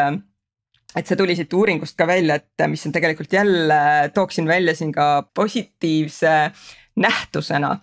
[0.94, 4.92] et see tuli siit uuringust ka välja, et mis on tegelikult jälle, tooksin välja siin
[4.94, 6.50] ka positiivse
[6.96, 7.78] nähtusena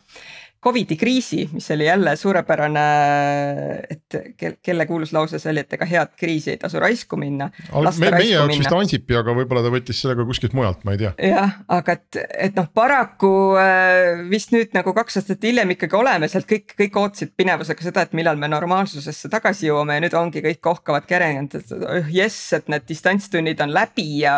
[0.61, 2.81] Covidi kriisi, mis oli jälle suurepärane,
[3.89, 4.17] et
[4.61, 7.47] kelle kuulus lause see oli, et ega head kriisi ei tasu raisku minna.
[7.73, 11.01] Me, meie jaoks vist Ansipi, aga võib-olla ta võttis selle ka kuskilt mujalt, ma ei
[11.01, 11.15] tea.
[11.31, 16.29] jah, aga et, et noh, paraku äh, vist nüüd nagu kaks aastat hiljem ikkagi oleme
[16.29, 20.45] sealt kõik, kõik ootasid pinevusega seda, et millal me normaalsusesse tagasi jõuame ja nüüd ongi
[20.45, 24.37] kõik ohkavad kerenenud, et jess, et need distantstunnid on läbi ja,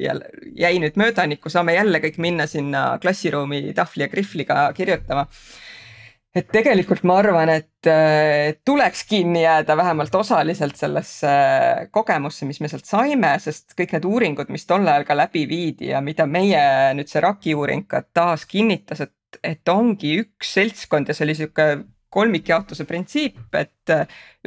[0.00, 0.16] ja
[0.64, 5.28] jäi nüüd möödanikku, saame jälle kõik minna sinna klassiruumi tahvli ja krihvliga kirjutama
[6.38, 11.32] et tegelikult ma arvan, et tuleks kinni jääda vähemalt osaliselt sellesse
[11.94, 15.92] kogemusse, mis me sealt saime, sest kõik need uuringud, mis tol ajal ka läbi viidi
[15.92, 16.62] ja mida meie
[16.98, 21.38] nüüd see RAK-i uuring ka taas kinnitas, et, et ongi üks seltskond ja see oli
[21.38, 21.70] sihuke
[22.08, 23.92] kolmikjaotuse printsiip, et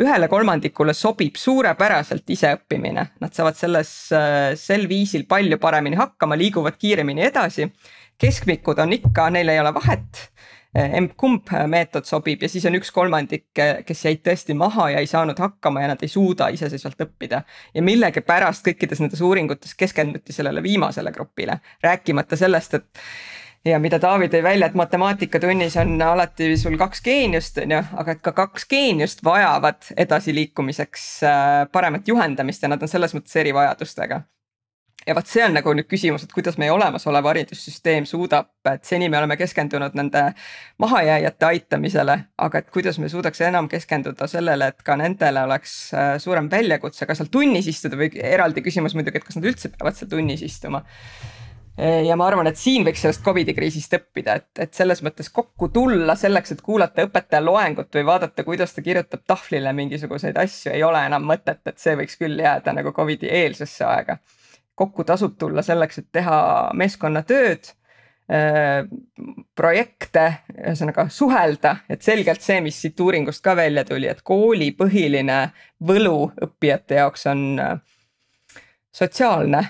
[0.01, 3.91] ühele kolmandikule sobib suurepäraselt iseõppimine, nad saavad selles,
[4.57, 7.69] sel viisil palju paremini hakkama, liiguvad kiiremini edasi.
[8.21, 10.27] keskmikud on ikka, neil ei ole vahet
[10.75, 13.49] emb-kumb meetod sobib ja siis on üks kolmandik,
[13.85, 17.41] kes jäid tõesti maha ja ei saanud hakkama ja nad ei suuda iseseisvalt õppida.
[17.73, 23.05] ja millegipärast kõikides nendes uuringutes keskenduti sellele viimasele grupile, rääkimata sellest, et
[23.65, 28.15] ja mida Taavi tõi välja, et matemaatikatunnis on alati sul kaks geeniust, on ju, aga
[28.15, 31.07] et ka kaks geeniust vajavad edasiliikumiseks
[31.71, 34.23] paremat juhendamist ja nad on selles mõttes erivajadustega
[35.07, 39.09] ja vot see on nagu nüüd küsimus, et kuidas meie olemasolev haridussüsteem suudab, et seni
[39.09, 40.23] me oleme keskendunud nende
[40.81, 46.15] mahajääjate aitamisele, aga et kuidas me suudaks enam keskenduda sellele, et ka nendele oleks äh,
[46.21, 49.97] suurem väljakutse, ka seal tunnis istuda või eraldi küsimus muidugi, et kas nad üldse peavad
[49.97, 50.83] seal tunnis istuma.
[51.81, 55.69] ja ma arvan, et siin võiks sellest Covidi kriisist õppida, et, et selles mõttes kokku
[55.73, 60.83] tulla selleks, et kuulata õpetaja loengut või vaadata, kuidas ta kirjutab tahvlile mingisuguseid asju, ei
[60.83, 64.19] ole enam mõtet, et see võiks küll jääda nagu Covidi eelsesse aega
[64.81, 66.39] kokku tasub tulla selleks, et teha
[66.77, 67.71] meeskonnatööd
[68.31, 68.81] äh,
[69.55, 70.25] projekte,
[70.57, 75.41] ühesõnaga suhelda, et selgelt see, mis siit uuringust ka välja tuli, et kooli põhiline
[75.87, 77.79] võlu õppijate jaoks on äh,
[78.91, 79.61] sotsiaalne,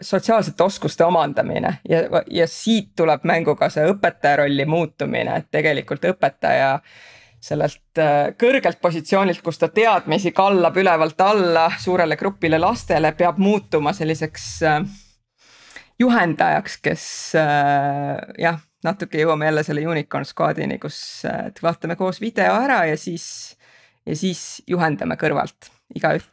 [0.00, 1.74] sotsiaalsete oskuste omandamine.
[1.88, 6.70] Ja, ja siit tuleb mängu ka see õpetaja rolli muutumine, et tegelikult õpetaja
[7.40, 8.00] sellelt
[8.40, 14.46] kõrgelt positsioonilt, kus ta teadmisi kallab ülevalt alla suurele grupile lastele, peab muutuma selliseks
[16.00, 17.04] juhendajaks, kes
[17.36, 20.98] jah, natuke jõuame jälle selle unicorn squad'ini, kus
[21.62, 23.28] vaatame koos video ära ja siis,
[24.06, 26.26] ja siis juhendame kõrvalt igaüht.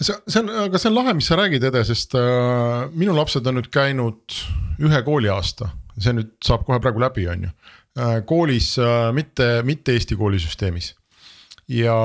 [0.00, 3.46] see, see on, aga see on lahe, mis sa räägid, Ede, sest äh, minu lapsed
[3.46, 4.38] on nüüd käinud
[4.80, 7.76] ühe kooliaasta, see nüüd saab kohe praegu läbi, on ju äh,.
[8.26, 10.92] Koolis äh, mitte, mitte Eesti koolisüsteemis
[11.70, 11.96] ja,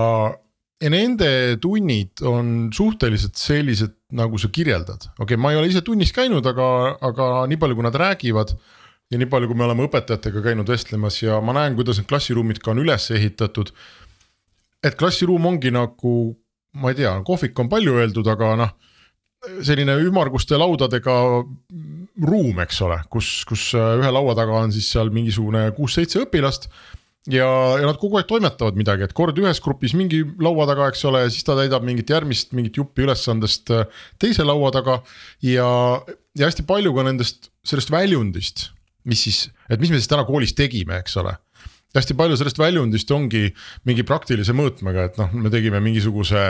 [0.82, 1.30] ja nende
[1.62, 6.46] tunnid on suhteliselt sellised, nagu sa kirjeldad, okei okay,, ma ei ole ise tunnis käinud,
[6.46, 6.70] aga,
[7.06, 8.56] aga nii palju, kui nad räägivad
[9.12, 12.64] ja nii palju, kui me oleme õpetajatega käinud vestlemas ja ma näen, kuidas need klassiruumid
[12.64, 13.72] ka on üles ehitatud.
[14.86, 16.36] et klassiruum ongi nagu
[16.76, 18.76] ma ei tea, kohvik on palju öeldud, aga noh
[19.66, 21.16] selline ümmarguste laudadega
[22.22, 26.70] ruum, eks ole, kus, kus ühe laua taga on siis seal mingisugune kuus-seitse õpilast.
[27.32, 27.48] ja,
[27.80, 31.26] ja nad kogu aeg toimetavad midagi, et kord ühes grupis mingi laua taga, eks ole,
[31.34, 33.74] siis ta täidab mingit järgmist mingit juppi ülesandest
[34.22, 35.02] teise laua taga.
[35.44, 35.70] ja,
[36.38, 38.70] ja hästi palju ka nendest, sellest väljundist,
[39.06, 41.36] mis siis, et mis me siis täna koolis tegime, eks ole
[42.00, 43.48] hästi palju sellest väljundist ongi
[43.88, 46.46] mingi praktilise mõõtmega, et noh, me tegime mingisuguse.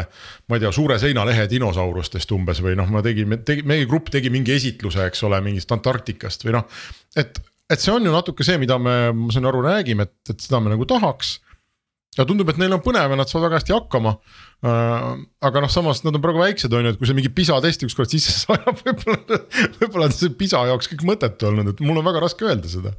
[0.49, 4.31] ma ei tea, suure seinalehe dinosaurustest umbes või noh, ma tegin, tegi, meie grupp tegi
[4.34, 6.67] mingi esitluse, eks ole, mingist Antarktikast või noh.
[7.15, 10.47] et, et see on ju natuke see, mida me, ma saan aru, räägime, et, et
[10.47, 11.39] seda me nagu tahaks.
[12.17, 14.15] ja tundub, et neil on põnev ja nad saavad väga hästi hakkama
[14.65, 15.10] äh,.
[15.45, 17.89] aga noh, samas nad on praegu väiksed, on ju, et kui see mingi PISA testi
[17.89, 19.41] ükskord sisse sajab, võib-olla,
[19.81, 22.95] võib-olla on see PISA jaoks kõik mõttetu olnud, et mul on väga raske öelda seda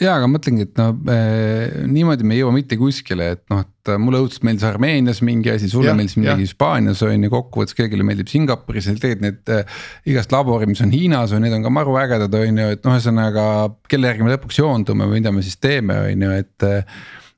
[0.00, 3.92] ja, aga mõtlengi, et noh eh, niimoodi me ei jõua mitte kuskile, et noh, et
[4.00, 8.08] mulle õudselt meeldis Armeenias mingi asi, sulle ja, meeldis midagi Hispaanias on ju, kokkuvõttes kellelegi
[8.08, 11.98] meeldib Singapuris, tegelikult need äh, igast labori, mis on Hiinas on, need on ka maru
[12.00, 13.48] ägedad, on ju, et noh, ühesõnaga.
[13.90, 16.70] kelle järgi me lõpuks joondume või mida me siis teeme, on ju, et.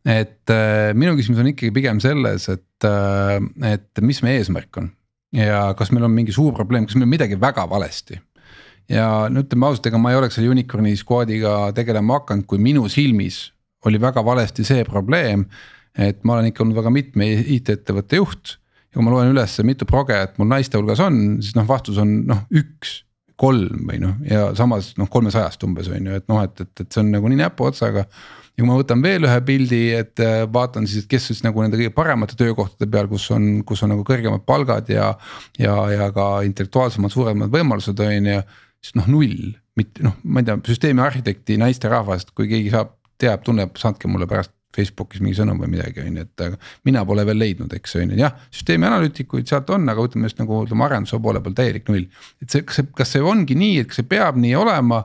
[0.06, 0.52] et
[0.94, 2.86] minu küsimus on ikkagi pigem selles, et,
[3.66, 4.92] et mis meie eesmärk on
[5.34, 8.20] ja kas meil on mingi suur probleem, kas meil on midagi väga valesti
[8.92, 12.86] ja no ütleme ausalt, ega ma ei oleks selle unicorn'i squad'iga tegelema hakanud, kui minu
[12.92, 13.48] silmis
[13.86, 15.46] oli väga valesti see probleem.
[15.96, 18.58] et ma olen ikka olnud väga mitme IT-ettevõtte juht
[18.90, 22.18] ja kui ma loen üles, mitu progejat mul naiste hulgas on, siis noh, vastus on
[22.28, 22.98] noh, üks
[23.40, 26.88] kolm või noh, ja samas noh, kolmesajast umbes on ju, et noh, et, et, et
[26.88, 28.04] see on nagu nii näpuotsaga.
[28.04, 31.60] ja kui ma võtan veel ühe pildi, et äh, vaatan siis, et kes siis nagu
[31.64, 35.14] nende kõige paremate töökohtade peal, kus on, kus on nagu kõrgemad palgad ja.
[35.60, 38.40] ja, ja ka intellektuaalsemad, suuremad võimalused on ju
[38.84, 43.44] siis noh, null, mitte noh, ma ei tea, süsteemi arhitekti naisterahvast, kui keegi saab, teab,
[43.46, 47.38] tunneb, saatke mulle pärast Facebookis mingi sõnum või midagi, on ju, et mina pole veel
[47.40, 51.20] leidnud, eks on ju, jah, süsteemi analüütikuid sealt on, aga ütleme just nagu ütleme arenduse
[51.22, 52.08] poole peal täielik null.
[52.42, 55.02] et see, kas see, kas see ongi nii, et kas see peab nii olema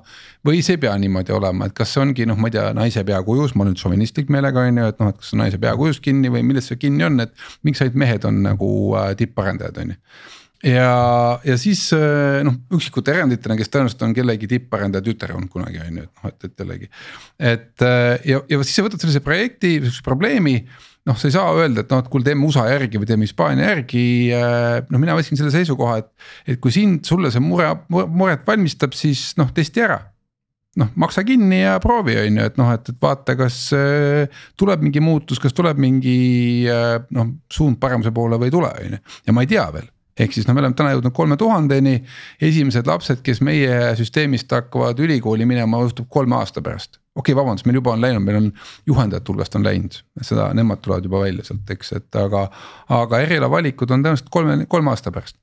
[0.48, 3.06] või see ei pea niimoodi olema, et kas see ongi noh, ma ei tea, naise
[3.08, 6.34] peakujus, ma olen šovinistlik meelega on ju, et noh, et kas see naise peakujus kinni
[6.34, 10.02] või milles see kinni on, et miks ainult mehed on nagu äh, tipparendajad, on ju
[10.64, 15.82] ja, ja siis äh, noh, üksikute eranditena, kes tõenäoliselt on kellegi tipparendaja tütar olnud kunagi
[15.82, 16.92] on ju, et noh, et, et jällegi.
[17.52, 20.56] et äh, ja, ja siis sa võtad sellise projekti, sihukese probleemi.
[21.10, 23.72] noh, sa ei saa öelda, et noh, et kuule, teeme USA järgi või teeme Hispaania
[23.72, 24.06] järgi.
[24.38, 26.12] Äh, noh, mina võtsin selle seisukoha, et,
[26.54, 29.98] et kui sind, sulle see mure, muret valmistab, siis noh, testi ära
[30.78, 33.58] noh, maksa kinni ja proovi, on ju, et noh, et, et vaata, kas
[34.62, 36.70] tuleb mingi muutus, kas tuleb mingi
[37.12, 39.90] noh, suund paremuse poole või ei tule, on ju, ja ma ei tea veel
[40.22, 41.98] ehk siis noh, me oleme täna jõudnud kolme tuhandeni,
[42.44, 47.00] esimesed lapsed, kes meie süsteemist hakkavad ülikooli minema, juhtub kolme aasta pärast.
[47.16, 48.50] okei okay,, vabandust, meil juba on läinud, meil on
[48.88, 52.48] juhendajate hulgast on läinud, seda, nemad tulevad juba välja sealt, eks, et aga,
[53.02, 55.41] aga erialavalikud on tõenäoliselt kolme, kolme aasta pärast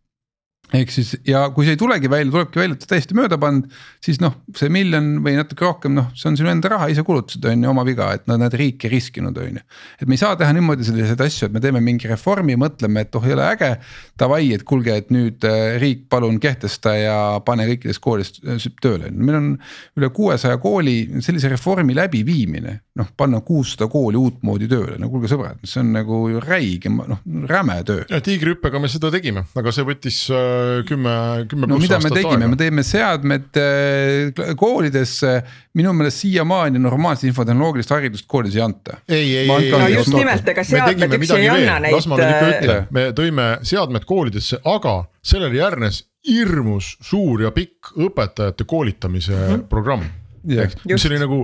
[0.77, 3.71] ehk siis ja kui see ei tulegi välja, tulebki välja, et ta täiesti mööda pannud,
[4.05, 7.47] siis noh, see miljon või natuke rohkem, noh, see on sinu enda raha, ise kulutasid,
[7.49, 9.65] on ju, oma viga, et nad, nad riik ei riskinud, on ju.
[9.97, 13.17] et me ei saa teha niimoodi selliseid asju, et me teeme mingi reformi, mõtleme, et
[13.17, 13.71] oh, ei ole äge.
[14.19, 19.13] Davai, et kuulge, et nüüd äh, riik palun kehtesta ja pane kõikides koolides äh, tööle,
[19.15, 19.49] meil on
[19.97, 22.81] üle kuuesaja kooli sellise reformi läbiviimine.
[22.99, 27.77] noh, panna kuussada kooli uutmoodi tööle, no kuulge sõbrad, see on nagu räige, noh räme
[27.87, 28.03] töö.
[28.11, 30.58] tiigrihüppega me seda tegime, aga see võttis äh
[30.89, 31.15] kümme,
[31.51, 35.35] kümme no mida me tegime, me teeme seadmed äh, koolidesse,
[35.79, 38.99] minu meelest siiamaani normaalset infotehnoloogilist haridust koolides ei anta.
[39.09, 41.97] ei, ei, ei, no just nimelt, ega seadmed üksi ei anna neid.
[41.97, 47.53] las ma nüüd ikka ütlen, me tõime seadmed koolidesse, aga sellele järgnes hirmus suur ja
[47.55, 49.69] pikk õpetajate koolitamise mm -hmm.
[49.71, 50.09] programm
[50.49, 50.71] yeah,.
[50.85, 51.41] mis oli nagu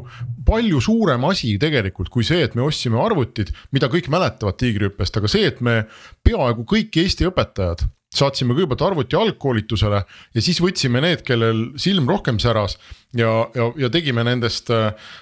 [0.47, 5.31] palju suurem asi tegelikult kui see, et me ostsime arvutid, mida kõik mäletavad Tiigrihüppest, aga
[5.31, 5.85] see, et me
[6.25, 12.39] peaaegu kõik Eesti õpetajad saatsime kõigepealt arvuti algkoolitusele ja siis võtsime need, kellel silm rohkem
[12.43, 12.79] säras.
[13.15, 14.71] ja, ja, ja tegime nendest,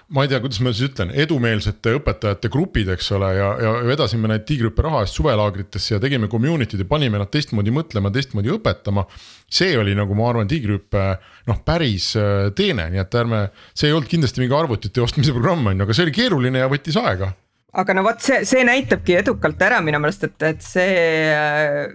[0.09, 4.31] ma ei tea, kuidas ma siis ütlen, edumeelsete õpetajate grupid, eks ole, ja, ja vedasime
[4.31, 9.05] neid tiigrihüppe raha eest suvelaagritesse ja tegime community'd ja panime nad teistmoodi mõtlema, teistmoodi õpetama.
[9.53, 11.05] see oli nagu ma arvan, tiigrihüppe
[11.51, 15.67] noh, päris äh, teene, nii et ärme, see ei olnud kindlasti mingi arvutite ostmise programm
[15.67, 17.35] on ju, aga see oli keeruline ja võttis aega
[17.81, 20.97] aga no vot, see, see näitabki edukalt ära minu meelest, et, et see
[21.33, 21.87] äh,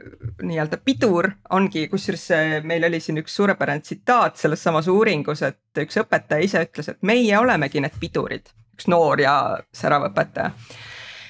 [0.41, 2.27] nii-öelda pidur ongi, kusjuures
[2.67, 7.01] meil oli siin üks suurepärane tsitaat selles samas uuringus, et üks õpetaja ise ütles, et
[7.05, 9.37] meie olemegi need pidurid, üks noor ja
[9.75, 10.53] särav õpetaja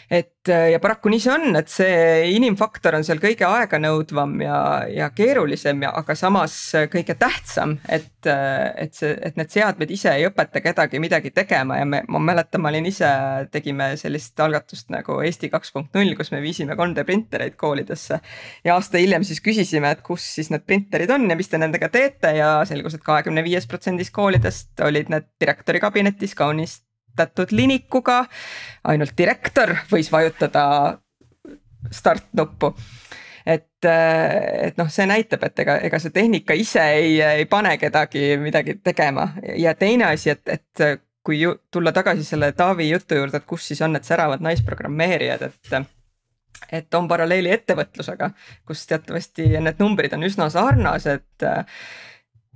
[0.10, 4.60] et äh, ja paraku nii see on, et see inimfaktor on seal kõige aeganõudvam ja,
[4.92, 6.56] ja keerulisem ja, aga samas
[6.92, 11.80] kõige tähtsam, et, äh, et see, et need seadmed ise ei õpeta kedagi midagi tegema
[11.82, 13.12] ja me, ma mäletan, ma olin ise,
[13.52, 18.22] tegime sellist algatust nagu Eesti kaks punkt null, kus me viisime 3D printereid koolidesse.
[18.64, 21.92] ja aasta hiljem siis küsisime, et kus siis need printerid on ja mis te nendega
[21.94, 26.87] teete ja selgus et, et kahekümne viies protsendis koolidest olid need direktori kabinetis kaunist
[27.18, 28.26] ehitatud linikuga.
[28.84, 30.98] ainult direktor võis vajutada
[31.92, 32.74] start nuppu
[33.46, 38.38] et, et noh, see näitab, et ega, ega see tehnika ise ei, ei pane kedagi
[38.38, 43.38] midagi tegema ja teine asi, et, et kui ju, tulla tagasi selle Taavi jutu juurde,
[43.38, 45.80] et kus siis on need säravad naisprogrammeerijad, et
[46.74, 48.32] et on paralleeli ettevõtlusega,
[48.66, 51.46] kus teatavasti need numbrid on üsna sarnased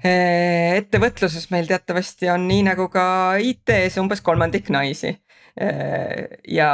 [0.03, 3.03] ettevõtluses meil teatavasti on nii nagu ka
[3.37, 5.13] IT-s umbes kolmandik naisi.
[5.61, 6.71] Eh, ja,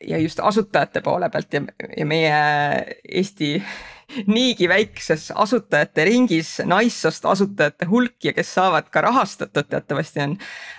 [0.00, 1.62] ja just asutajate poole pealt ja,
[1.96, 2.36] ja meie
[3.02, 3.56] Eesti
[4.36, 10.36] niigi väikses asutajate ringis naissoost asutajate hulk ja kes saavad ka rahastatud teatavasti on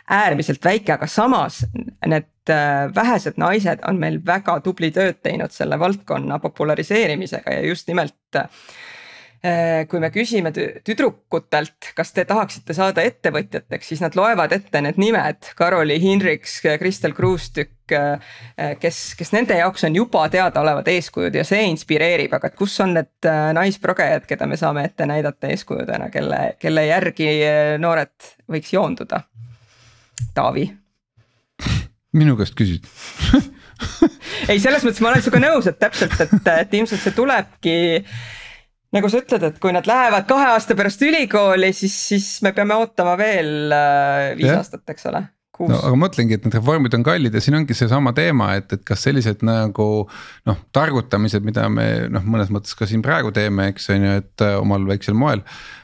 [0.09, 1.65] äärmiselt väike, aga samas
[2.07, 7.91] need eh, vähesed naised on meil väga tubli tööd teinud selle valdkonna populariseerimisega ja just
[7.91, 8.41] nimelt
[9.91, 15.49] kui me küsime tüdrukutelt, kas te tahaksite saada ettevõtjateks, siis nad loevad ette need nimed,
[15.59, 18.37] Karoli Hinriks, Kristel Kruustükk, äh,
[18.79, 23.27] kes, kes nende jaoks on juba teadaolevad eeskujud ja see inspireerib, aga kus on need
[23.27, 27.27] äh, naisprogejad, keda me saame ette näidata eeskujudena, kelle, kelle järgi
[27.83, 29.25] noored võiks joonduda?
[30.33, 30.69] Taavi.
[32.15, 32.87] minu käest küsid
[34.51, 37.75] ei, selles mõttes ma olen sinuga nõus, et täpselt, et, et ilmselt see tulebki
[38.93, 42.77] nagu sa ütled, et kui nad lähevad kahe aasta pärast ülikooli, siis, siis me peame
[42.77, 44.59] ootama veel äh, viis ja.
[44.61, 45.23] aastat, eks ole.
[45.63, 48.83] no aga mõtlengi, et need reformid on kallid ja siin ongi seesama teema, et, et
[48.85, 49.87] kas sellised nagu
[50.49, 54.45] noh, targutamised, mida me noh, mõnes mõttes ka siin praegu teeme, eks on ju, et
[54.45, 55.41] äh, omal väiksel moel.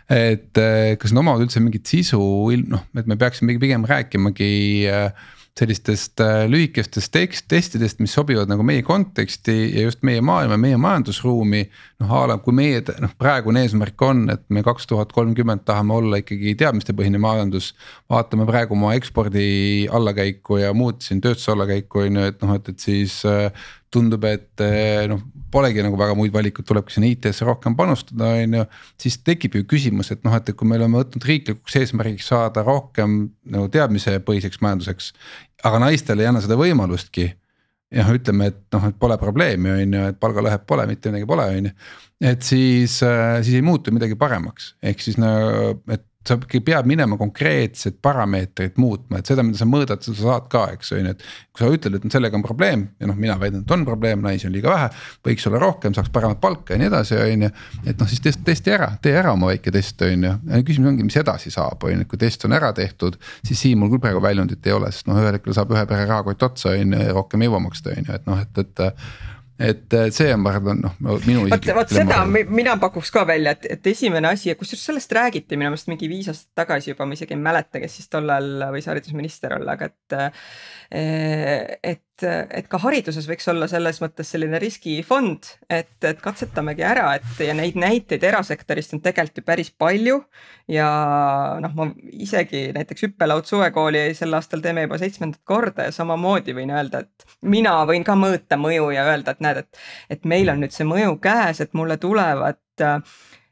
[0.10, 2.22] et äh, kas need omavad üldse mingit sisu,
[2.70, 4.54] noh, et me peaksime pigem rääkimagi
[5.60, 11.66] sellistest lühikestest tekst, testidest, mis sobivad nagu meie konteksti ja just meie maailma, meie majandusruumi.
[12.00, 15.98] Noh a la, kui meie noh, praegune eesmärk on, et me kaks tuhat kolmkümmend tahame
[15.98, 17.74] olla ikkagi teadmistepõhine majandus.
[18.10, 22.72] vaatame praegu oma ekspordi allakäiku ja muud siin tööstuse allakäiku on ju, et noh, et,
[22.72, 23.52] et siis äh,
[23.94, 28.58] tundub, et eh, noh, polegi nagu väga muid valikuid, tulebki sinna IT-sse rohkem panustada, on
[28.60, 28.66] ju.
[29.02, 33.22] siis tekib ju küsimus, et noh, et kui me oleme võtnud riiklikuks eesmärgiks saada rohkem
[33.50, 35.14] nagu teadmisepõhiseks majanduseks.
[35.66, 37.32] aga naistel ei anna seda võimalustki.
[37.94, 41.30] Ja noh, ütleme, et noh, et pole probleemi, on ju, et palgalõhet pole, mitte midagi
[41.30, 41.74] pole, on ju.
[42.32, 45.32] et siis, äh, siis ei muutu midagi paremaks, ehk siis no,
[45.90, 50.50] et sa pead minema konkreetset parameetrit muutma, et seda, mida sa mõõdad, seda sa saad
[50.52, 51.24] ka, eks on ju, et.
[51.56, 54.50] kui sa ütled, et sellega on probleem ja noh, mina väidan, et on probleem, naisi
[54.50, 54.90] on liiga vähe,
[55.26, 57.52] võiks olla rohkem, saaks paremat palka ja nii edasi, on ju.
[57.86, 60.36] et noh, siis test, testi ära, tee ära oma väike test, on ju,
[60.68, 63.16] küsimus ongi, mis edasi saab, on ju, kui test on ära tehtud.
[63.48, 66.04] siis siin mul küll praegu väljundit ei ole, sest noh, ühel hetkel saab ühe pere
[66.04, 68.88] rahakott otsa, on ju, ja rohkem ei jõua maksta, on ju, et noh, et, et
[69.60, 71.46] et see on, arvan, noh minu.
[71.52, 75.74] vot, vot seda mina pakuks ka välja, et, et esimene asi, kusjuures sellest räägiti minu
[75.74, 79.58] meelest mingi viis aastat tagasi juba, ma isegi ei mäleta, kes siis tollal võis haridusminister
[79.60, 80.38] olla, aga et.
[81.94, 87.44] et et, ka hariduses võiks olla selles mõttes selline riskifond, et, et katsetamegi ära, et
[87.46, 90.20] ja neid näiteid erasektorist on tegelikult ju päris palju.
[90.70, 90.90] ja
[91.64, 96.74] noh, ma isegi näiteks hüppelaud suvekooli sel aastal teeme juba seitsmendat korda ja samamoodi võin
[96.76, 99.84] öelda, et mina võin ka mõõta mõju ja öelda, et näed, et,
[100.18, 103.02] et meil on nüüd see mõju käes, et mulle tulevad äh,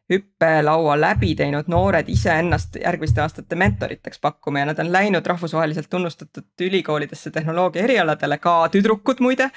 [0.10, 6.48] hüppelaua läbi teinud noored iseennast järgmiste aastate mentoriteks pakkuma ja nad on läinud rahvusvaheliselt tunnustatud
[6.62, 9.50] ülikoolidesse tehnoloogia erialadele, ka tüdrukud muide.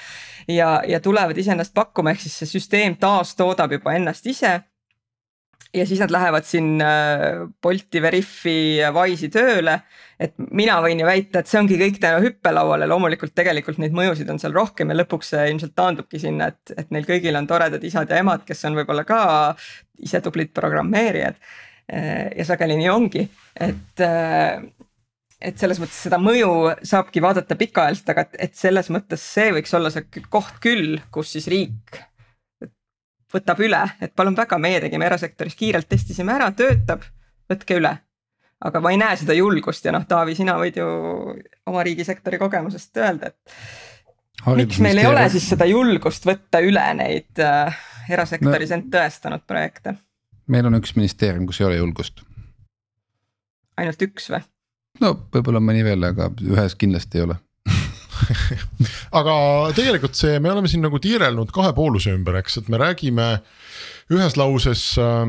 [0.47, 4.59] ja, ja tulevad iseennast pakkuma, ehk siis see süsteem taastoodab juba ennast ise
[5.73, 6.81] ja siis nad lähevad siin
[7.63, 9.81] Bolti, Veriffi, Wise'i tööle.
[10.21, 14.29] et mina võin ju väita, et see ongi kõik tänu hüppelauale, loomulikult tegelikult neid mõjusid
[14.29, 17.83] on seal rohkem ja lõpuks see ilmselt taandubki sinna, et, et neil kõigil on toredad
[17.83, 19.21] isad ja emad, kes on võib-olla ka
[20.01, 21.41] ise tublid programmeerijad.
[21.91, 23.25] ja sageli nii ongi,
[23.59, 24.05] et
[25.41, 26.51] et selles mõttes seda mõju
[26.85, 31.49] saabki vaadata pikaajaliselt, aga et selles mõttes see võiks olla see koht küll, kus siis
[31.51, 31.97] riik
[33.33, 37.05] võtab üle, et palun väga, meie tegime erasektoris kiirelt, testisime ära, töötab,
[37.51, 37.95] võtke üle.
[38.61, 40.87] aga ma ei näe seda julgust ja noh, Taavi, sina võid ju
[41.65, 47.41] oma riigisektori kogemusest öelda, et miks meil ei ole siis seda julgust võtta üle neid
[47.41, 47.77] äh,
[48.09, 49.95] erasektoris no, end tõestanud projekte?
[50.51, 52.21] meil on üks ministeerium, kus ei ole julgust.
[53.77, 54.43] ainult üks või?
[55.01, 57.39] no võib-olla mõni veel, aga ühes kindlasti ei ole
[59.19, 59.35] aga
[59.77, 63.27] tegelikult see, me oleme siin nagu tiirelnud kahe pooluse ümber, eks, et me räägime
[64.11, 65.23] ühes lauses äh,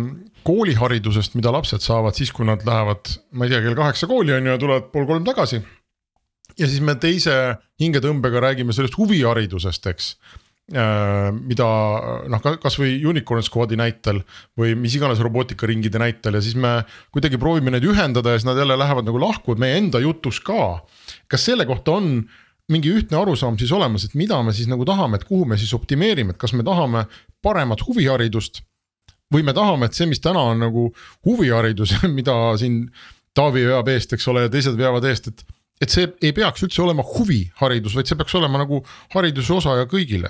[0.47, 4.49] kooliharidusest, mida lapsed saavad siis, kui nad lähevad, ma ei tea, kell kaheksa kooli on
[4.49, 5.63] ju ja tulevad pool kolm tagasi.
[6.59, 10.15] ja siis me teise hingetõmbega räägime sellest huviharidusest, eks
[10.73, 11.67] Äh, mida
[12.31, 14.23] noh, kasvõi unicorn squad'i näitel
[14.57, 16.71] või mis iganes robootikaringide näitel ja siis me
[17.13, 20.79] kuidagi proovime neid ühendada ja siis nad jälle lähevad nagu lahku meie enda jutus ka.
[21.29, 22.23] kas selle kohta on
[22.73, 25.73] mingi ühtne arusaam siis olemas, et mida me siis nagu tahame, et kuhu me siis
[25.77, 27.07] optimeerime, et kas me tahame
[27.45, 28.63] paremat huviharidust
[29.33, 30.91] või me tahame, et see, mis täna on nagu
[31.29, 32.87] huviharidus, mida siin
[33.33, 35.45] Taavi veab eest, eks ole, ja teised veavad eest, et
[35.83, 38.85] et see ei peaks üldse olema huviharidus, vaid see peaks olema nagu
[39.17, 40.29] hariduse osa ja kõigile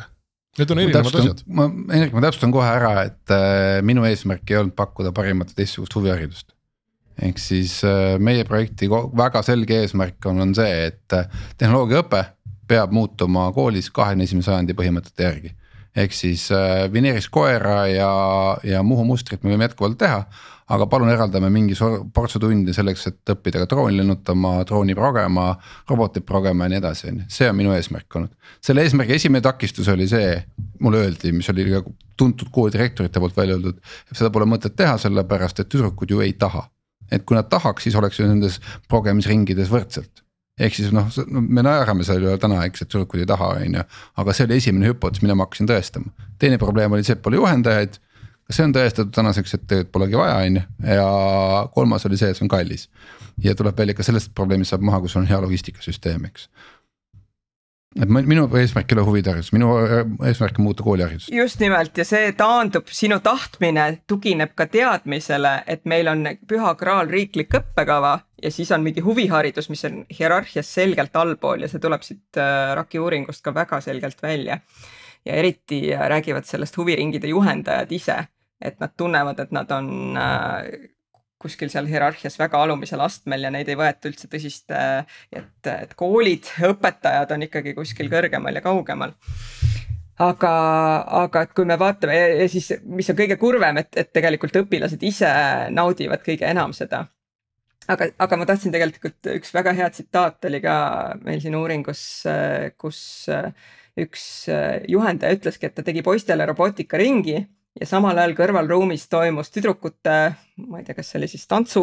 [0.61, 1.38] Need on erinevad asjad.
[1.49, 5.97] ma, Hendrik, ma täpsustan kohe ära, et äh, minu eesmärk ei olnud pakkuda parimat teistsugust
[5.97, 6.51] huviharidust.
[7.22, 11.28] Ehk siis äh, meie projekti väga selge eesmärk on, on see, et äh,
[11.60, 12.24] tehnoloogiaõpe
[12.68, 15.52] peab muutuma koolis kahekümne esimese sajandi põhimõtete järgi
[15.96, 18.10] ehk siis äh, vineeris koera ja,
[18.64, 20.24] ja Muhu mustrit me võime jätkuvalt teha.
[20.72, 21.74] aga palun eraldame mingi
[22.14, 25.50] portsu tunde selleks, et õppida ka drooni lennutama, drooni progema,
[25.90, 28.32] robotit progema ja nii edasi, on ju, see on minu eesmärk olnud.
[28.64, 30.38] selle eesmärgi esimene takistus oli see,
[30.80, 31.82] mulle öeldi, mis oli ka
[32.16, 33.82] tuntud koolidirektorite poolt välja öeldud,
[34.12, 36.64] seda pole mõtet teha, sellepärast et tüdrukud ju ei taha
[37.12, 38.58] et kui nad tahaks, siis oleks ju nendes
[38.88, 40.22] progemisringides võrdselt
[40.60, 43.84] ehk siis noh, me naerame selle üle täna, eks, et tüdrukud ei taha, on ju,
[44.22, 46.12] aga see oli esimene hüpotees, mida ma hakkasin tõestama.
[46.42, 47.98] teine probleem oli see, et pole juhendajaid.
[48.46, 50.64] kas see on tõestatud tänaseks, et tegelikult polegi vaja, on ju,
[50.98, 51.08] ja
[51.74, 52.88] kolmas oli see, et see on kallis.
[53.42, 56.48] ja tuleb välja ka sellest probleemist saab maha, kui sul on hea logistikasüsteem, eks
[58.01, 59.70] et minu eesmärk ei ole huviharidus, minu
[60.24, 61.28] eesmärk on muuta kooliharidust.
[61.32, 67.11] just nimelt ja see taandub, sinu tahtmine tugineb ka teadmisele, et meil on püha kraal
[67.12, 72.05] riiklik õppekava ja siis on mingi huviharidus, mis on hierarhias selgelt allpool ja see tuleb
[72.07, 74.61] siit äh, RAK-i uuringust ka väga selgelt välja.
[75.24, 78.16] ja eriti äh, räägivad sellest huviringide juhendajad ise,
[78.61, 80.90] et nad tunnevad, et nad on äh,
[81.43, 86.49] kuskil seal hierarhias väga alumisel astmel ja neid ei võeta üldse tõsist, et, et koolid,
[86.72, 89.16] õpetajad on ikkagi kuskil kõrgemal ja kaugemal
[90.20, 90.53] aga,
[91.24, 95.03] aga et kui me vaatame ja siis, mis on kõige kurvem, et, et tegelikult õpilased
[95.07, 95.30] ise
[95.74, 97.07] naudivad kõige enam seda.
[97.90, 100.74] aga, aga ma tahtsin tegelikult, üks väga hea tsitaat oli ka
[101.24, 102.05] meil siin uuringus,
[102.78, 103.01] kus
[103.99, 104.28] üks
[104.88, 107.43] juhendaja ütleski, et ta tegi poistele robootikaringi
[107.81, 110.16] ja samal ajal kõrvalruumis toimus tüdrukute,
[110.68, 111.83] ma ei tea, kas see oli siis tantsu,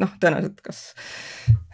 [0.00, 0.80] noh, tõenäoliselt kas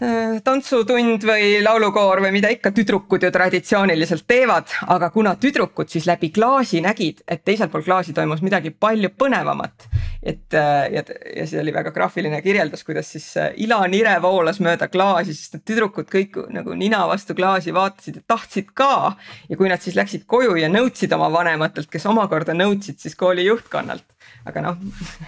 [0.02, 6.08] äh, tantsutund või laulukoor või mida ikka tüdrukud ju traditsiooniliselt teevad, aga kuna tüdrukud siis
[6.10, 9.88] läbi klaasi nägid, et teisel pool klaasi toimus midagi palju põnevamat.
[10.24, 11.02] Et äh, ja,
[11.36, 15.66] ja see oli väga graafiline kirjeldus, kuidas siis äh, ilanire voolas mööda klaasi, sest need
[15.68, 19.16] tüdrukud kõik nagu nina vastu klaasi vaatasid ja tahtsid ka.
[19.48, 23.44] ja kui nad siis läksid koju ja nõudsid oma vanematelt, kes omakorda nõudsid siis kooli
[23.46, 24.06] juhtkonnalt
[24.48, 24.80] aga noh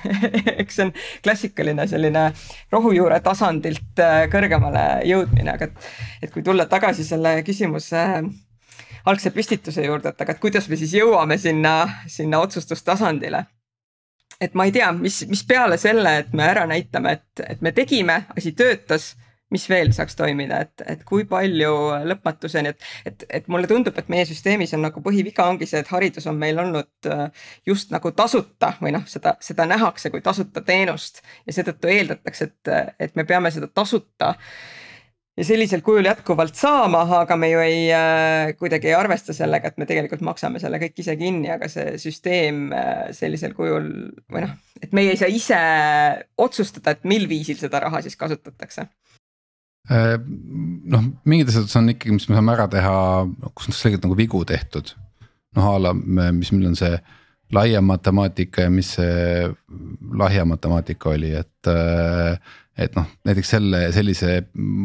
[0.60, 0.94] eks see on
[1.24, 2.24] klassikaline selline
[2.72, 5.92] rohujuure tasandilt äh, kõrgemale jõudmine, aga et,
[6.24, 8.02] et kui tulla tagasi selle küsimuse
[9.06, 11.76] algse püstituse juurde, et aga et kuidas me siis jõuame sinna,
[12.10, 13.44] sinna otsustustasandile.
[14.40, 17.72] Et ma ei tea, mis, mis peale selle, et me ära näitame, et, et me
[17.76, 19.14] tegime, asi töötas
[19.54, 21.72] mis veel saaks toimida, et, et kui palju
[22.10, 25.92] lõpmatuseni, et, et, et mulle tundub, et meie süsteemis on nagu põhiviga ongi see, et
[25.92, 27.28] haridus on meil olnud äh,
[27.66, 32.96] just nagu tasuta või noh, seda, seda nähakse kui tasuta teenust ja seetõttu eeldatakse, et,
[33.06, 34.34] et me peame seda tasuta
[35.36, 39.78] ja sellisel kujul jätkuvalt saama, aga me ju ei äh,, kuidagi ei arvesta sellega, et
[39.78, 43.90] me tegelikult maksame selle kõik ise kinni, aga see süsteem äh, sellisel kujul
[44.32, 45.60] või noh, et meie ei saa ise
[46.40, 48.88] otsustada, et mil viisil seda raha siis kasutatakse
[49.86, 50.16] Äh,
[50.90, 52.94] noh, mingid asjad on ikkagi, mis me saame ära teha,
[53.54, 54.94] kus on selgelt nagu vigu tehtud.
[55.56, 56.98] noh a la, mis meil on see
[57.54, 59.46] laiem matemaatika ja mis see
[60.18, 61.70] lahja matemaatika oli, et.
[62.76, 64.36] Et noh, näiteks selle sellise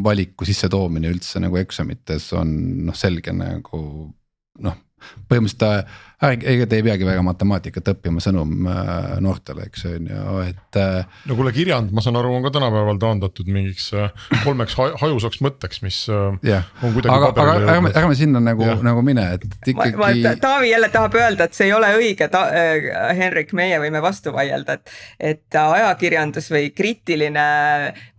[0.04, 2.54] valiku sissetoomine üldse nagu eksamites on
[2.88, 3.82] noh, selge nagu
[4.62, 10.36] noh põhimõtteliselt ega te ei peagi väga matemaatikat õppima, sõnum äh, noortele, eks on ju,
[10.46, 10.78] et.
[10.78, 11.00] Äh,
[11.30, 14.12] no kuule, kirjand, ma saan aru, on ka tänapäeval taandatud mingiks äh,
[14.44, 16.04] kolmeks hajusaks mõtteks, mis
[16.46, 16.68] yeah.
[16.86, 17.16] on kuidagi.
[17.16, 20.36] aga, aga ärme, ärme sinna nagu, nagu mine, et ikkagi.
[20.42, 24.78] Taavi jälle tahab öelda, et see ei ole õige, äh, Henrik, meie võime vastu vaielda,
[24.78, 24.96] et.
[25.32, 27.44] et ajakirjandus või kriitiline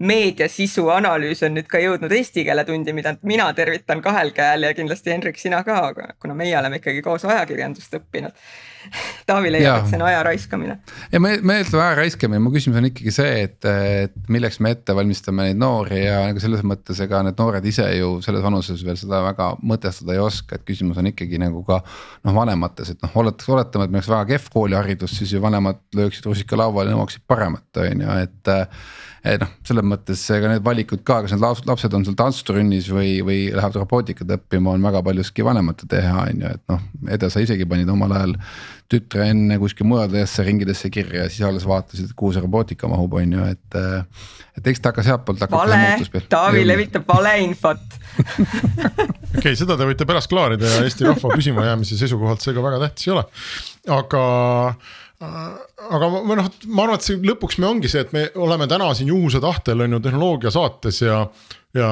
[0.02, 4.74] meediasisu analüüs on nüüd ka jõudnud eesti keele tundi, mida mina tervitan kahel käel ja
[4.76, 5.80] kindlasti Henrik, sina ka,
[6.22, 8.36] kuna meie oleme ikkagi koos ajakirjandust õppimist õppinud.
[9.28, 10.74] Taavi leiab, et see on aja raiskamine.
[11.12, 14.72] ja me, me ütleme aja raiskamine, mu küsimus on ikkagi see, et, et milleks me
[14.74, 18.82] ette valmistame neid noori ja nagu selles mõttes, ega need noored ise ju selles vanuses
[18.82, 21.78] veel seda väga mõtestada ei oska, et küsimus on ikkagi nagu ka.
[22.26, 25.78] noh, vanemates, et noh, oletaks, oletame, et meil oleks väga kehv kooliharidus, siis ju vanemad
[25.94, 28.52] lööksid rusika lauale ja nõuaksid paremat, on ju, et
[29.22, 33.40] noh, selles mõttes ega need valikud ka, kas need lapsed on seal tantsutunnis või, või
[33.54, 36.82] lähevad robootikat õppima, on väga paljuski vanemate teha, on ju, et noh.
[37.12, 38.34] Ede, sa isegi panid omal ajal
[38.90, 43.38] tütre enne kuskil mujadesse ringidesse kirja ja siis alles vaatasid, kuhu see robootika mahub, on
[43.38, 43.78] ju, et.
[44.58, 45.62] et eks ta hakka sealtpoolt hakkab.
[45.62, 51.96] vale, Taavi levitab valeinfot okei okay,, seda te võite pärast klaarida ja Eesti rahva püsimajäämise
[51.96, 53.24] seisukohalt see ka väga tähtis ei ole,
[53.96, 54.24] aga
[55.22, 58.90] aga ma noh, ma arvan, et see lõpuks me ongi see, et me oleme täna
[58.96, 61.18] siin juhuse tahtel on ju tehnoloogia saates ja.
[61.76, 61.88] ja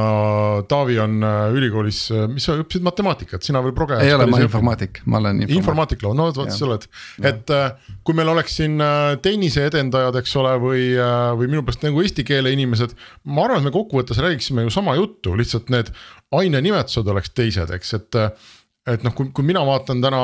[0.70, 3.99] Taavi on äh, ülikoolis, äh, mis sa õppisid matemaatikat, sina veel proge.
[4.03, 5.61] ei ole, ma informaatik, ma olen informaatik.
[5.61, 6.89] informaatik, no vot, sa oled,
[7.31, 8.83] et äh, kui meil oleks siin
[9.22, 10.89] tennise edendajad, eks ole, või,
[11.39, 12.97] või minu pärast nagu eesti keele inimesed.
[13.31, 15.95] ma arvan, et me kokkuvõttes räägiksime ju sama juttu, lihtsalt need
[16.35, 18.20] ainenimetused oleks teised, eks, et.
[18.91, 20.20] et noh, kui, kui mina vaatan täna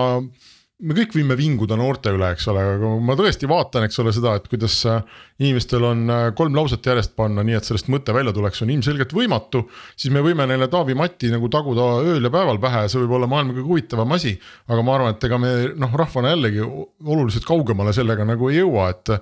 [0.77, 4.35] me kõik võime vinguda noorte üle, eks ole, aga ma tõesti vaatan, eks ole, seda,
[4.37, 8.35] et kuidas äh, inimestel on äh, kolm lauset järjest panna, nii et sellest mõte välja
[8.37, 9.65] tuleks, on ilmselgelt võimatu.
[9.97, 13.17] siis me võime neile Taavi Matti nagu taguda ööl ja päeval pähe ja see võib
[13.17, 14.37] olla maailma kõige huvitavam asi.
[14.69, 18.91] aga ma arvan, et ega me noh, rahvana jällegi oluliselt kaugemale sellega nagu ei jõua,
[18.93, 19.17] et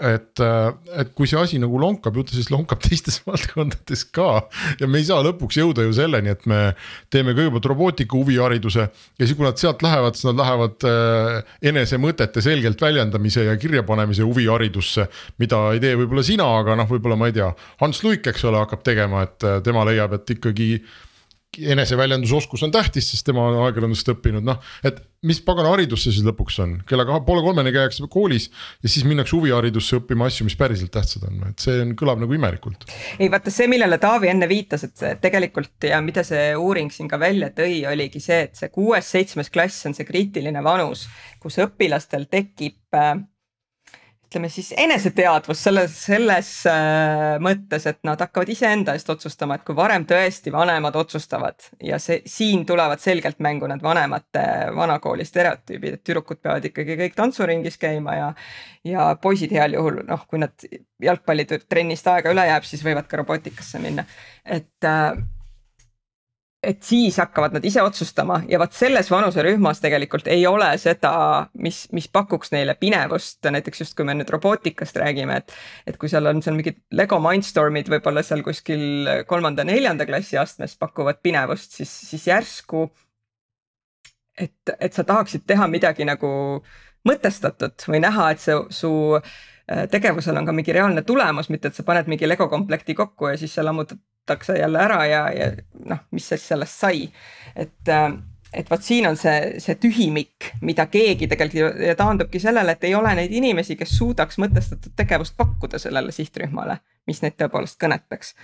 [0.00, 0.68] et, äh,
[1.00, 4.46] et kui see asi nagu lonkab, ju ta siis lonkab teistes valdkondades ka.
[4.80, 6.60] ja me ei saa lõpuks jõuda ju selleni, et me
[7.12, 12.00] teeme kõigepealt robootika huvihariduse ja siis, kui nad sealt lähevad, siis nad lähevad äh, enese
[12.02, 15.08] mõtete selgelt väljendamise ja kirjapanemise huviharidusse.
[15.38, 18.60] mida ei tee võib-olla sina, aga noh, võib-olla ma ei tea, Hans Luik, eks ole,
[18.64, 20.70] hakkab tegema, et äh, tema leiab, et ikkagi
[21.58, 24.62] eneseväljendusoskus on tähtis, sest tema on ajakirjandust õppinud, noh.
[24.86, 28.48] et mis pagana haridus see siis lõpuks on, kella kahe, poole kolmeni käiakse koolis
[28.84, 32.36] ja siis minnakse huviharidusse õppima asju, mis päriselt tähtsad on, et see on, kõlab nagu
[32.36, 32.88] imelikult.
[33.18, 37.20] ei vaata see, millele Taavi enne viitas, et tegelikult ja mida see uuring siin ka
[37.20, 41.06] välja tõi, oligi see, et see kuues-seitsmes klass on see kriitiline vanus,
[41.42, 43.16] kus õpilastel tekib äh,
[44.26, 49.76] ütleme siis eneseteadvus selles, selles äh, mõttes, et nad hakkavad iseenda eest otsustama, et kui
[49.78, 54.42] varem tõesti vanemad otsustavad ja see, siin tulevad selgelt mängu need vanemate
[54.74, 58.32] vanakooli stereotüübid, et tüdrukud peavad ikkagi kõik tantsuringis käima ja.
[58.84, 60.68] ja poisid heal juhul noh, kui nad
[61.02, 64.04] jalgpallitrennist aega üle jääb, siis võivad ka robootikasse minna,
[64.42, 65.14] et äh,
[66.62, 71.12] et siis hakkavad nad ise otsustama ja vot selles vanuserühmas tegelikult ei ole seda,
[71.62, 75.54] mis, mis pakuks neile pinevust, näiteks just kui me nüüd robootikast räägime, et.
[75.86, 81.20] et kui seal on seal mingid Lego Mindstormid võib-olla seal kuskil kolmanda-neljanda klassi astmes pakuvad
[81.22, 82.88] pinevust, siis, siis järsku.
[84.38, 86.30] et, et sa tahaksid teha midagi nagu
[87.06, 91.78] mõtestatud või näha, et see su äh, tegevusel on ka mingi reaalne tulemus, mitte et
[91.78, 95.52] sa paned mingi Lego komplekti kokku ja siis sa lammutad võetakse jälle ära ja, ja
[95.86, 97.10] noh, mis siis sellest sai.
[97.56, 98.12] et, äh,
[98.52, 102.94] et vot siin on see, see tühimik, mida keegi tegelikult ja taandubki sellele, et ei
[102.94, 108.34] ole neid inimesi, kes suudaks mõtestatud tegevust pakkuda sellele sihtrühmale, mis neid tõepoolest kõnetaks.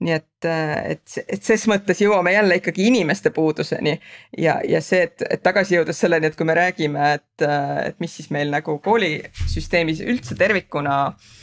[0.00, 4.00] nii et, äh, et, et ses mõttes jõuame jälle ikkagi inimeste puuduseni
[4.38, 8.00] ja, ja see, et, et tagasi jõudes selleni, et kui me räägime, et, äh, et
[8.00, 11.36] mis siis meil nagu koolisüsteemis üldse tervikuna äh,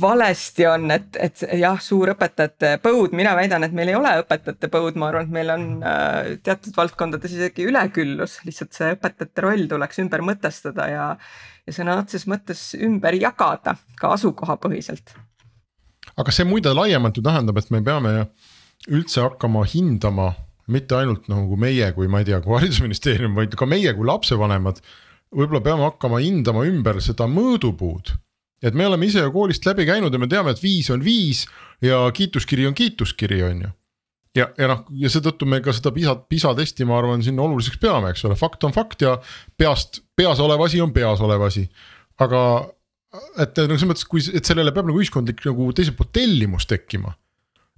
[0.00, 4.70] valesti on, et, et jah, suur õpetajate põud, mina väidan, et meil ei ole õpetajate
[4.72, 9.66] põud, ma arvan, et meil on äh, teatud valdkondades isegi üleküllus, lihtsalt see õpetajate roll
[9.68, 11.10] tuleks ümber mõtestada ja.
[11.68, 15.12] ja sõna otseses mõttes ümber jagada ka asukohapõhiselt.
[16.16, 18.16] aga see muide laiemalt ju tähendab, et me peame
[18.88, 20.32] üldse hakkama hindama
[20.72, 24.80] mitte ainult nagu meie, kui ma ei tea, kui haridusministeerium, vaid ka meie kui lapsevanemad.
[25.36, 28.16] võib-olla peame hakkama hindama ümber seda mõõdupuud
[28.62, 31.46] et me oleme ise ju koolist läbi käinud ja me teame, et viis on viis
[31.82, 33.70] ja kiituskiri on kiituskiri, on ju.
[34.38, 37.80] ja, ja noh, ja seetõttu me ka seda PISA, PISA testi, ma arvan, siin oluliseks
[37.82, 39.16] peame, eks ole, fakt on fakt ja
[39.58, 41.66] peast, peas olev asi on peas olev asi.
[42.22, 42.42] aga
[43.42, 47.16] et nagu selles mõttes, kui, et sellele peab nagu ühiskondlik nagu teiselt poolt tellimus tekkima.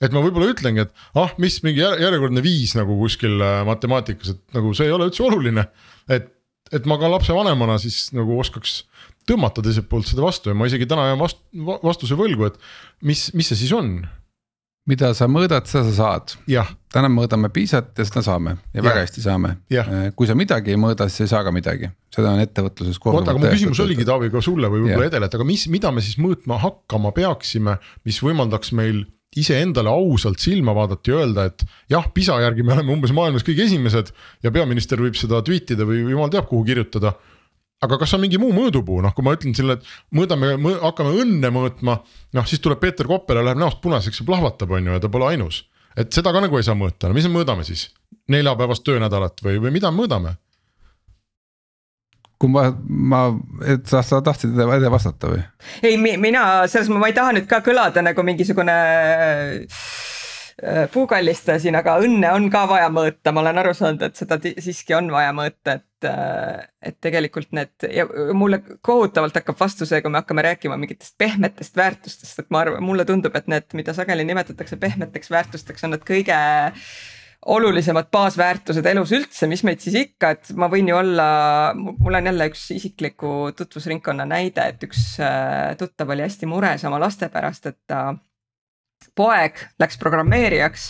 [0.02, 4.56] et ma võib-olla ütlengi, et ah, mis mingi järjekordne viis nagu kuskil äh, matemaatikas, et
[4.56, 5.66] nagu see ei ole üldse oluline.
[6.12, 6.28] et,
[6.74, 8.82] et ma ka lapsevanemana siis nagu oskaks
[9.28, 11.42] tõmmata teiselt poolt seda vastu ja ma isegi täna jään vast-,
[11.84, 12.60] vastuse võlgu, et
[13.02, 13.96] mis, mis see siis on
[14.90, 16.34] mida sa mõõdad, seda sa saad.
[16.92, 18.84] täna mõõdame piisat ja seda saame ja, ja.
[18.84, 19.54] väga hästi saame.
[19.72, 23.00] Äh, kui sa midagi ei mõõda, siis ei saa ka midagi, seda on ettevõtluses.
[23.00, 25.92] oota, aga mu küsimus oligi Taavi ka sulle või võib-olla Edele, et aga mis, mida
[25.94, 29.04] me siis mõõtma hakkama peaksime, mis võimaldaks meil
[29.34, 33.64] iseendale ausalt silma vaadata ja öelda, et jah, PISA järgi me oleme umbes maailmas kõige
[33.66, 34.12] esimesed
[34.44, 37.16] ja peaminister võib seda tweet ida või jumal teab kuhu kirjutada
[37.82, 41.14] aga kas on mingi muu mõõdupuu, noh, kui ma ütlen selle, et mõõdame mõ,, hakkame
[41.24, 41.98] õnne mõõtma.
[42.36, 45.10] noh, siis tuleb Peeter Koppel ja läheb näost punaseks ja plahvatab, on ju, ja ta
[45.12, 45.64] pole ainus.
[45.96, 47.90] et seda ka nagu ei saa mõõta, no mis me mõõdame siis?
[48.28, 50.36] neljapäevast töönädalat või, või mida me mõõdame?
[52.38, 53.20] kui ma, ma,
[53.66, 55.44] et sa, sa tahtsid ede vastata või?
[55.82, 58.74] ei, mina selles mõttes ma ei taha nüüd ka kõlada nagu mingisugune
[60.62, 64.94] Äh, puukallistasin, aga õnne on ka vaja mõõta, ma olen aru saanud, et seda siiski
[64.94, 70.22] on vaja mõõta, et, et tegelikult need ja mulle kohutavalt hakkab vastu see, kui me
[70.22, 74.78] hakkame rääkima mingitest pehmetest väärtustest, et ma arvan, mulle tundub, et need, mida sageli nimetatakse
[74.80, 76.38] pehmeteks väärtusteks, on need kõige
[77.46, 81.26] olulisemad baasväärtused elus üldse, mis meid siis ikka, et ma võin ju olla,
[81.76, 87.00] mul on jälle üks isikliku tutvusringkonna näide, et üks äh, tuttav oli hästi mures oma
[87.02, 88.14] laste pärast, et ta
[89.14, 90.88] poeg läks programmeerijaks,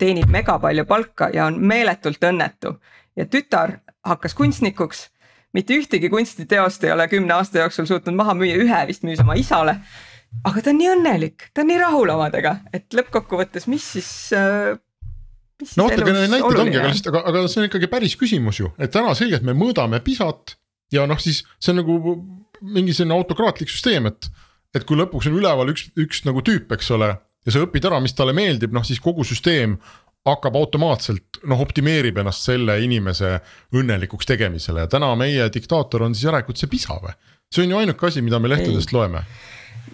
[0.00, 2.76] teenib mega palju palka ja on meeletult õnnetu.
[3.16, 3.76] Ja tütar
[4.06, 5.08] hakkas kunstnikuks.
[5.52, 9.36] mitte ühtegi kunstiteost ei ole kümne aasta jooksul suutnud maha müüa, ühe vist müüs oma
[9.38, 9.78] isale.
[10.44, 14.72] aga ta on nii õnnelik, ta on nii rahul omadega, et lõppkokkuvõttes, mis siis äh,
[15.76, 18.72] no vaata, aga need näited ongi, aga aga, aga see on ikkagi päris küsimus ju,
[18.80, 20.56] et täna selgelt me mõõdame PISA-t
[20.96, 22.16] ja noh, siis see on nagu
[22.62, 24.30] mingi selline autokraatlik süsteem, et.
[24.72, 27.10] et kui lõpuks on üleval üks, üks nagu tüüp, eks ole,
[27.44, 29.76] ja sa õpid ära, mis talle meeldib, noh siis kogu süsteem
[30.28, 33.34] hakkab automaatselt noh, optimeerib ennast selle inimese
[33.74, 37.14] õnnelikuks tegemisele ja täna meie diktaator on siis järelikult see pisa või?
[37.52, 38.98] see on ju ainuke asi, mida me lehtedest Ei.
[38.98, 39.24] loeme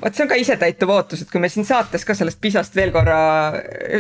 [0.02, 2.92] vot see on ka isetäituv ootus, et kui me siin saates ka sellest pisast veel
[2.94, 3.18] korra,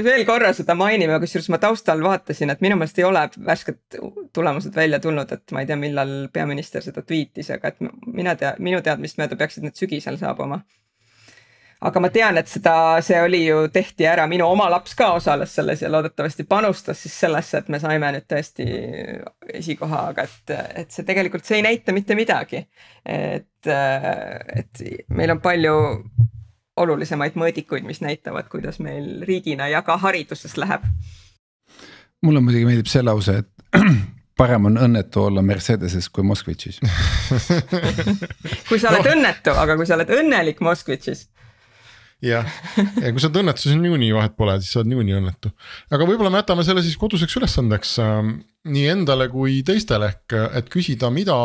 [0.04, 3.98] veel korra seda mainime, kusjuures ma taustal vaatasin, et minu meelest ei ole värsked
[4.36, 8.52] tulemused välja tulnud, et ma ei tea, millal peaminister seda tweetis, aga et mina tea,
[8.62, 10.60] minu teadmist mööda peaksid need sügisel saabuma
[11.80, 12.74] aga ma tean, et seda,
[13.04, 17.14] see oli ju, tehti ära, minu oma laps ka osales selles ja loodetavasti panustas siis
[17.22, 18.66] sellesse, et me saime nüüd tõesti
[19.60, 22.64] esikoha, aga et, et see tegelikult, see ei näita mitte midagi.
[23.06, 25.76] et, et meil on palju
[26.78, 30.82] olulisemaid mõõdikuid, mis näitavad, kuidas meil riigina ja ka hariduses läheb.
[32.22, 33.82] mulle muidugi meeldib see lause, et
[34.38, 36.80] parem on õnnetu olla Mercedeses kui Moskvitšis
[38.68, 39.14] kui sa oled no.
[39.14, 41.28] õnnetu, aga kui sa oled õnnelik Moskvitšis
[42.24, 42.46] jah,
[43.02, 45.52] ja kui sa oled õnnetu, siis niikuinii vahet pole, siis sa oled niikuinii õnnetu.
[45.94, 48.16] aga võib-olla me jätame selle siis koduseks ülesandeks äh,
[48.72, 51.38] nii endale kui teistele ehk, et küsida, mida,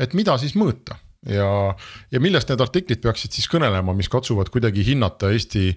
[0.00, 0.98] et mida siis mõõta.
[1.28, 1.74] Ja,
[2.14, 5.72] ja millest need artiklid peaksid siis kõnelema, mis katsuvad kuidagi hinnata Eesti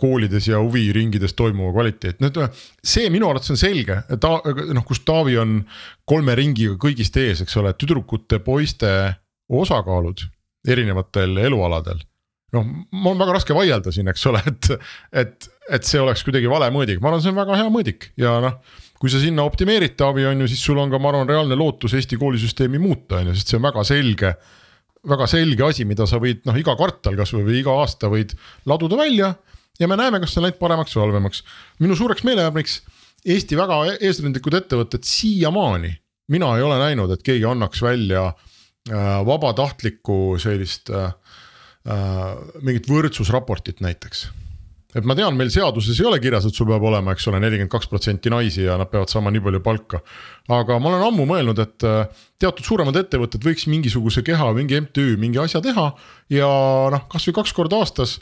[0.00, 2.40] koolides ja huviringides toimuva kvaliteet, nüüd
[2.82, 5.60] see minu arvates on selge, ta noh, kus Taavi on
[6.10, 8.90] kolme ringiga kõigist ees, eks ole, tüdrukute, poiste
[9.46, 10.26] osakaalud
[10.66, 12.02] erinevatel elualadel
[12.54, 14.70] noh, mul on väga raske vaielda siin, eks ole, et,
[15.24, 15.48] et,
[15.78, 18.58] et see oleks kuidagi vale mõõdik, ma arvan, see on väga hea mõõdik ja noh.
[19.00, 21.96] kui sa sinna optimeerid Taavi on ju, siis sul on ka, ma arvan, reaalne lootus
[21.98, 24.34] Eesti koolisüsteemi muuta, on ju, sest see on väga selge.
[25.04, 28.32] väga selge asi, mida sa võid noh, iga kvartal kasvõi või iga aasta võid
[28.70, 29.34] laduda välja
[29.80, 31.42] ja me näeme, kas see on läinud paremaks või halvemaks.
[31.82, 32.80] minu suureks meelehärmiks
[33.24, 35.94] Eesti väga eesrindlikud ettevõtted siiamaani,
[36.28, 41.14] mina ei ole näinud, et keegi annaks välja äh, vabatahtlikku sellist äh,
[41.84, 44.24] mingit võrdsusraportit näiteks
[44.94, 47.72] et ma tean, meil seaduses ei ole kirjas, et sul peab olema, eks ole, nelikümmend
[47.72, 50.00] kaks protsenti naisi ja nad peavad saama nii palju palka.
[50.54, 55.16] aga ma olen ammu mõelnud, et äh, teatud suuremad ettevõtted võiks mingisuguse keha, mingi MTÜ,
[55.20, 55.90] mingi asja teha.
[56.32, 56.50] ja
[56.94, 58.18] noh, kasvõi kaks korda aastas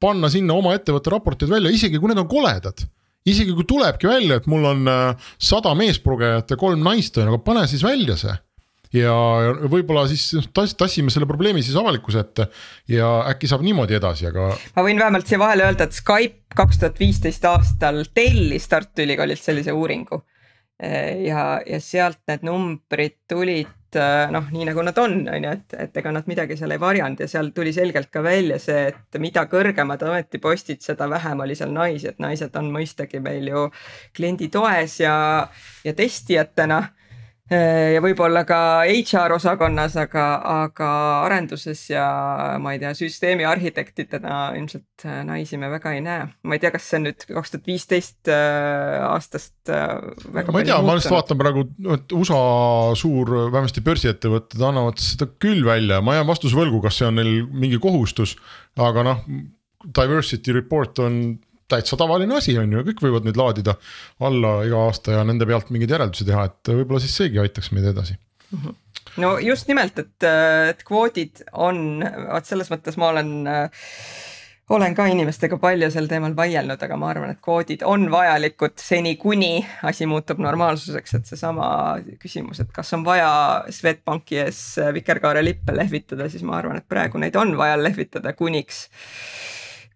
[0.00, 2.84] panna sinna oma ettevõtte raportid välja, isegi kui need on koledad.
[3.24, 7.40] isegi kui tulebki välja, et mul on äh, sada meesprogejat ja kolm naist on aga
[7.44, 8.36] pane siis välja see
[8.94, 9.14] ja
[9.70, 10.24] võib-olla siis
[10.54, 12.48] tass, tassime selle probleemi siis avalikkuse ette
[12.90, 14.50] ja äkki saab niimoodi edasi, aga.
[14.76, 19.42] ma võin vähemalt siia vahele öelda, et Skype kaks tuhat viisteist aastal tellis Tartu Ülikoolilt
[19.42, 20.24] sellise uuringu.
[20.80, 23.68] ja, ja sealt need numbrid tulid
[24.30, 27.20] noh, nii nagu nad on, on ju, et, et ega nad midagi seal ei varjanud
[27.20, 31.74] ja seal tuli selgelt ka välja see, et mida kõrgemad ametipostid, seda vähem oli seal
[31.74, 33.66] naisi, et naised on mõistagi meil ju
[34.16, 35.14] kliendi toes ja,
[35.84, 36.84] ja testijatena
[37.50, 40.24] ja võib-olla ka HR osakonnas, aga,
[40.64, 40.90] aga
[41.26, 42.04] arenduses ja
[42.62, 46.28] ma ei tea, süsteemi arhitektidena ilmselt äh, naisi me väga ei näe.
[46.42, 50.54] ma ei tea, kas see on nüüd kaks tuhat viisteist äh, aastast väga.
[50.54, 52.40] ma ei tea, ma lihtsalt vaatan praegu, et USA
[52.98, 57.46] suur, vähemasti börsiettevõtted annavad seda küll välja, ma jään vastuse võlgu, kas see on neil
[57.50, 58.38] mingi kohustus,
[58.78, 59.24] aga noh.
[59.80, 61.14] Diversity report on
[61.70, 63.76] täitsa tavaline asi on ju, kõik võivad neid laadida
[64.26, 67.90] alla iga aasta ja nende pealt mingeid järeldusi teha, et võib-olla siis seegi aitaks meid
[67.92, 68.62] edasi mm.
[68.62, 68.78] -hmm
[69.18, 70.26] no just nimelt, et,
[70.70, 73.88] et kvoodid on, vaat selles mõttes ma olen äh,
[74.70, 79.16] olen ka inimestega palju sel teemal vaielnud, aga ma arvan, et kvoodid on vajalikud seni,
[79.20, 81.70] kuni asi muutub normaalsuseks, et seesama
[82.22, 83.30] küsimus, et kas on vaja
[83.74, 84.60] Swedbanki ees
[84.94, 88.84] vikerkaarelippe lehvitada, siis ma arvan, et praegu neid on vaja lehvitada kuniks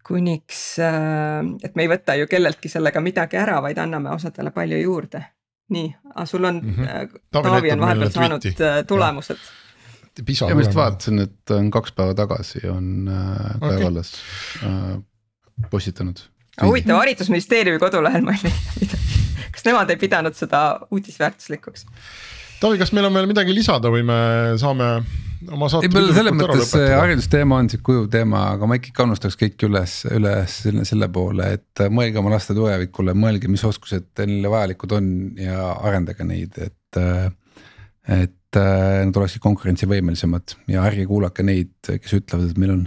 [0.05, 4.81] kuniks, äh, et me ei võta ju kelleltki sellega midagi ära, vaid anname osadele palju
[4.81, 5.23] juurde.
[5.73, 7.21] nii, aga sul on mm, -hmm.
[7.33, 8.63] Taavi on vahepeal saanud tweeti.
[8.63, 9.37] Äh, tulemused.
[10.41, 13.09] ja ma just vaatasin, et on kaks päeva tagasi on
[13.59, 14.13] Kaja Kallas
[14.57, 14.69] okay.
[14.69, 16.21] äh, postitanud.
[16.61, 21.85] huvitav, haridusministeeriumi kodulehel ma ei midagi, kas nemad ei pidanud seda uudisväärtuslikuks?
[22.61, 24.17] Taavi, kas meil on veel midagi lisada või me
[24.59, 24.87] saame
[25.51, 25.89] oma saate.
[25.89, 29.97] ei, selles mõttes see haridusteema on sihuke ujuv teema, aga ma ikkagi kannustaks kõiki üles,
[30.15, 35.11] üles selle, selle poole, et mõelge oma laste tulevikule, mõelge, mis oskused neile vajalikud on
[35.41, 37.05] ja arendage neid, et.
[38.21, 42.85] et nad oleksid konkurentsivõimelisemad ja ärge kuulake neid, kes ütlevad, et meil on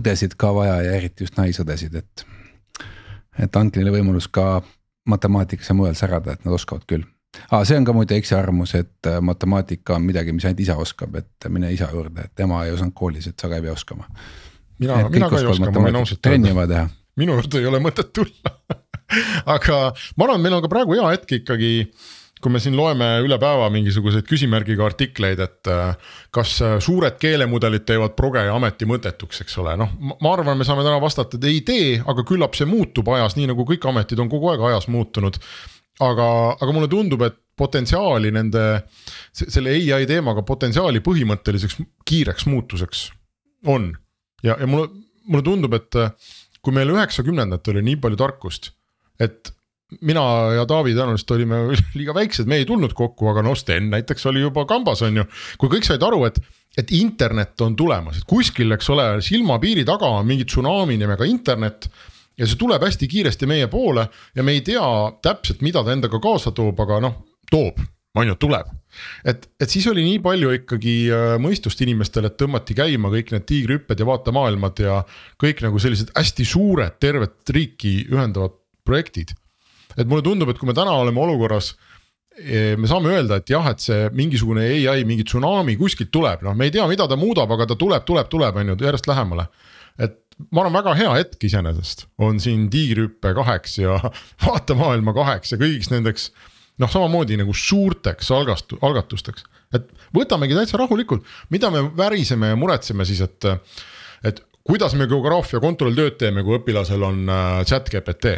[0.00, 2.24] õdesid ka vaja ja eriti just naisõdesid, et.
[3.44, 4.62] et andke neile võimalus ka
[5.04, 7.04] matemaatikas ja mujal särada, et nad oskavad küll
[7.50, 11.16] aa, see on ka muide eksiarvamus, et äh, matemaatika on midagi, mis ainult isa oskab,
[11.20, 14.08] et mine isa juurde, et ema ei osanud koolis, et sa ka ei pea oskama.
[14.78, 16.86] mina, mina ka ei oska, ma võin ausalt öelda.
[17.16, 18.56] minu juurde ei ole mõtet tulla.
[19.56, 19.78] Aga
[20.16, 21.72] ma arvan, et meil on ka praegu hea hetk ikkagi
[22.42, 27.84] kui me siin loeme üle päeva mingisuguseid küsimärgiga artikleid, et äh, kas äh, suured keelemudelid
[27.86, 31.46] teevad proge ja ameti mõttetuks, eks ole, noh, ma arvan, me saame täna vastata, et
[31.46, 34.90] ei tee, aga küllap see muutub ajas, nii nagu kõik ametid on kogu aeg ajas
[34.90, 35.38] muutunud
[36.10, 36.28] aga,
[36.58, 38.62] aga mulle tundub, et potentsiaali nende,
[39.36, 43.08] selle ai teemaga potentsiaali põhimõtteliseks kiireks muutuseks
[43.70, 43.90] on.
[44.42, 44.88] ja, ja mulle,
[45.28, 45.98] mulle tundub, et
[46.62, 48.72] kui meil üheksakümnendatel oli nii palju tarkust,
[49.20, 49.52] et
[50.00, 50.22] mina
[50.56, 51.60] ja Taavi tõenäoliselt olime
[51.98, 55.26] liiga väiksed, me ei tulnud kokku, aga noh, Sten näiteks oli juba kambas, on ju.
[55.60, 56.40] kui kõik said aru, et,
[56.78, 61.90] et internet on tulemas, et kuskil, eks ole, silmapiiri taga on mingi tsunami nimega internet
[62.38, 64.06] ja see tuleb hästi kiiresti meie poole
[64.36, 64.84] ja me ei tea
[65.24, 67.18] täpselt, mida ta endaga kaasa toob, aga noh,
[67.50, 67.80] toob,
[68.18, 68.72] on ju, tuleb.
[69.24, 73.46] et, et siis oli nii palju ikkagi äh, mõistust inimestel, et tõmmati käima kõik need
[73.48, 74.98] tiigrihüpped ja vaatemaailmad ja
[75.40, 79.32] kõik nagu sellised hästi suured, tervet riiki ühendavad projektid.
[79.96, 81.74] et mulle tundub, et kui me täna oleme olukorras
[82.36, 86.56] e, me saame öelda, et jah, et see mingisugune ai, mingi tsunami kuskilt tuleb, noh,
[86.56, 89.48] me ei tea, mida ta muudab, aga ta tuleb, tuleb, tuleb, on ju, järjest lähemale.
[90.00, 93.98] et ma arvan, väga hea hetk iseenesest on siin Tiigrihüppe kaheks ja
[94.46, 96.30] vaatemaailma kaheks ja kõigiks nendeks.
[96.80, 99.44] noh, samamoodi nagu suurteks algastu-, algatusteks,
[99.76, 103.52] et võtamegi täitsa rahulikult, mida me väriseme ja muretseme siis, et.
[104.24, 108.36] et kuidas me geograafia kontrolltööd teeme, kui õpilasel on äh, chat GPT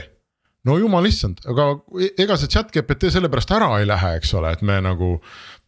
[0.69, 1.71] no jumal issand, aga
[2.01, 5.17] e-, ega see chat GPT sellepärast ära ei lähe, eks ole, et me nagu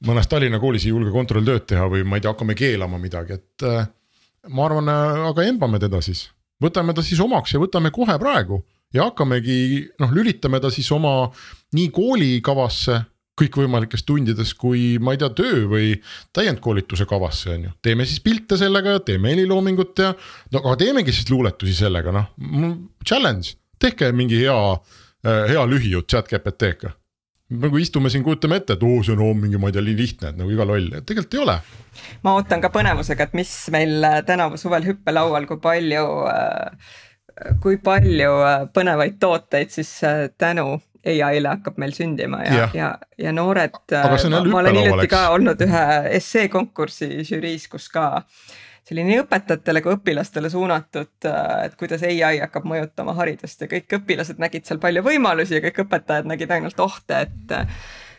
[0.06, 3.66] mõnes Tallinna koolis ei julge kontrolltööd teha või ma ei tea, hakkame keelama midagi, et
[3.68, 3.88] äh,
[4.49, 6.28] ma arvan, äh, aga embame teda siis,
[6.62, 8.62] võtame ta siis omaks ja võtame kohe praegu
[8.94, 9.59] ja hakkamegi
[10.01, 11.28] noh, lülitame ta siis oma
[11.76, 13.03] nii koolikavasse
[13.36, 15.90] kõikvõimalikes tundides, kui ma ei tea, töö või
[16.36, 20.14] täiendkoolituse kavasse on ju, teeme siis pilte sellega, teeme heliloomingut ja.
[20.55, 22.30] no aga teemegi siis luuletusi sellega noh,
[23.05, 24.57] challenge, tehke mingi hea,
[25.26, 26.94] äh, hea lühijutt chat GPT-ga
[27.55, 30.32] nagu istume siin, kujutame ette, et oo, see on oo, mingi, ma ei tea, lihtne,
[30.32, 31.57] et nagu iga loll, tegelikult ei ole.
[32.26, 36.99] ma ootan ka põnevusega, et mis meil äh, tänavu suvel hüppelaual, kui palju, äh,
[37.62, 39.94] kui palju äh, põnevaid tooteid siis
[40.38, 40.76] tänu
[41.07, 42.86] ai-le hakkab meil sündima ja, ja, ja,
[43.28, 43.76] ja noored.
[43.94, 45.84] ma olen hiljuti ka olnud ühe
[46.18, 48.57] esseekonkursi žüriis, kus ka äh,
[48.87, 53.99] selline nii õpetajatele kui õpilastele suunatud, äh, et kuidas ai hakkab mõjutama haridust ja kõik
[53.99, 57.57] õpilased nägid seal palju võimalusi ja kõik õpetajad nägid ainult ohte, et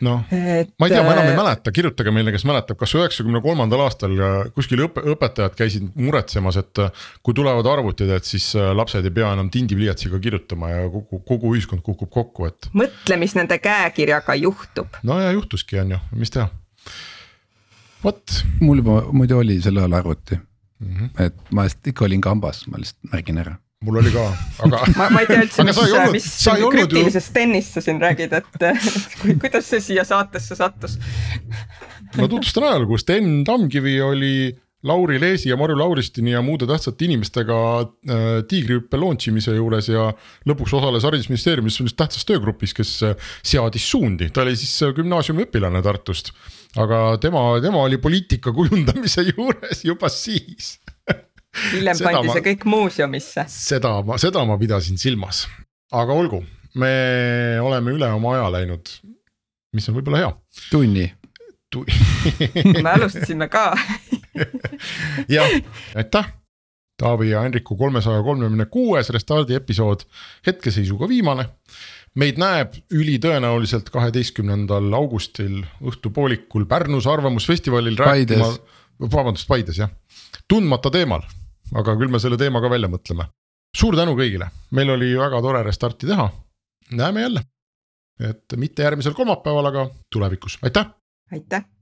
[0.04, 3.40] noh, ma ei tea, ma enam ei äh, mäleta, kirjutage meile, kes mäletab, kas üheksakümne
[3.44, 4.12] kolmandal aastal
[4.56, 6.84] kuskil õpe, õpetajad käisid muretsemas, et
[7.24, 11.84] kui tulevad arvutid, et siis lapsed ei pea enam tindipliiatsiga kirjutama ja kogu, kogu ühiskond
[11.86, 12.68] kukub kokku, et.
[12.76, 15.00] mõtle, mis nende käekirjaga juhtub.
[15.02, 16.50] no ja juhtuski, on ju, mis teha
[18.04, 20.38] vot mul juba muidu oli sel ajal arvuti,
[20.80, 20.96] mm.
[20.96, 21.24] -hmm.
[21.26, 23.56] et ma lihtsalt ikka olin kambas, ma lihtsalt märgin ära
[23.86, 24.24] mul oli ka,
[24.66, 26.30] aga ma, ma ei tea üldse, mis, olnud, mis
[26.74, 28.64] krüptilisest tennist sa siin räägid, et,
[29.42, 30.98] kuidas see siia saatesse sattus
[32.16, 34.34] ma tutvustan ajalugu, Sten Tamkivi oli
[34.82, 40.12] Lauri Leesi ja Marju Lauristini ja muude tähtsate inimestega äh, tiigrihüppe launch imise juures ja
[40.46, 45.48] lõpuks osales haridusministeeriumis selles tähtsas töögrupis, kes äh, seadis suundi, ta oli siis äh, gümnaasiumi
[45.48, 46.30] õpilane Tartust.
[46.76, 50.76] Aga tema, tema oli poliitika kujundamise juures juba siis
[51.72, 53.46] hiljem pandi see kõik muuseumisse.
[53.52, 55.46] seda ma, seda ma pidasin silmas,
[55.92, 56.42] aga olgu,
[56.78, 56.90] me
[57.64, 58.92] oleme üle oma aja läinud,
[59.76, 60.34] mis on võib-olla hea.
[60.70, 61.08] tunni
[61.72, 61.84] tu...
[62.84, 63.70] me alustasime ka
[65.36, 65.48] jah,
[65.94, 66.34] aitäh.
[66.98, 70.00] Taavi ja Henriku kolmesaja kolmekümne kuues Restardi episood,
[70.46, 71.44] hetkeseisuga viimane.
[72.14, 78.50] Meid näeb ülitõenäoliselt kaheteistkümnendal augustil õhtupoolikul Pärnus Arvamusfestivalil rääkima.
[78.98, 79.90] vabandust, Paides jah,
[80.48, 81.22] tundmata teemal,
[81.74, 83.28] aga küll me selle teema ka välja mõtleme.
[83.76, 86.30] suur tänu kõigile, meil oli väga tore Restarti teha,
[86.90, 87.42] näeme jälle.
[88.20, 90.86] et mitte järgmisel kolmapäeval, aga tulevikus, aitäh.
[91.32, 91.77] aitäh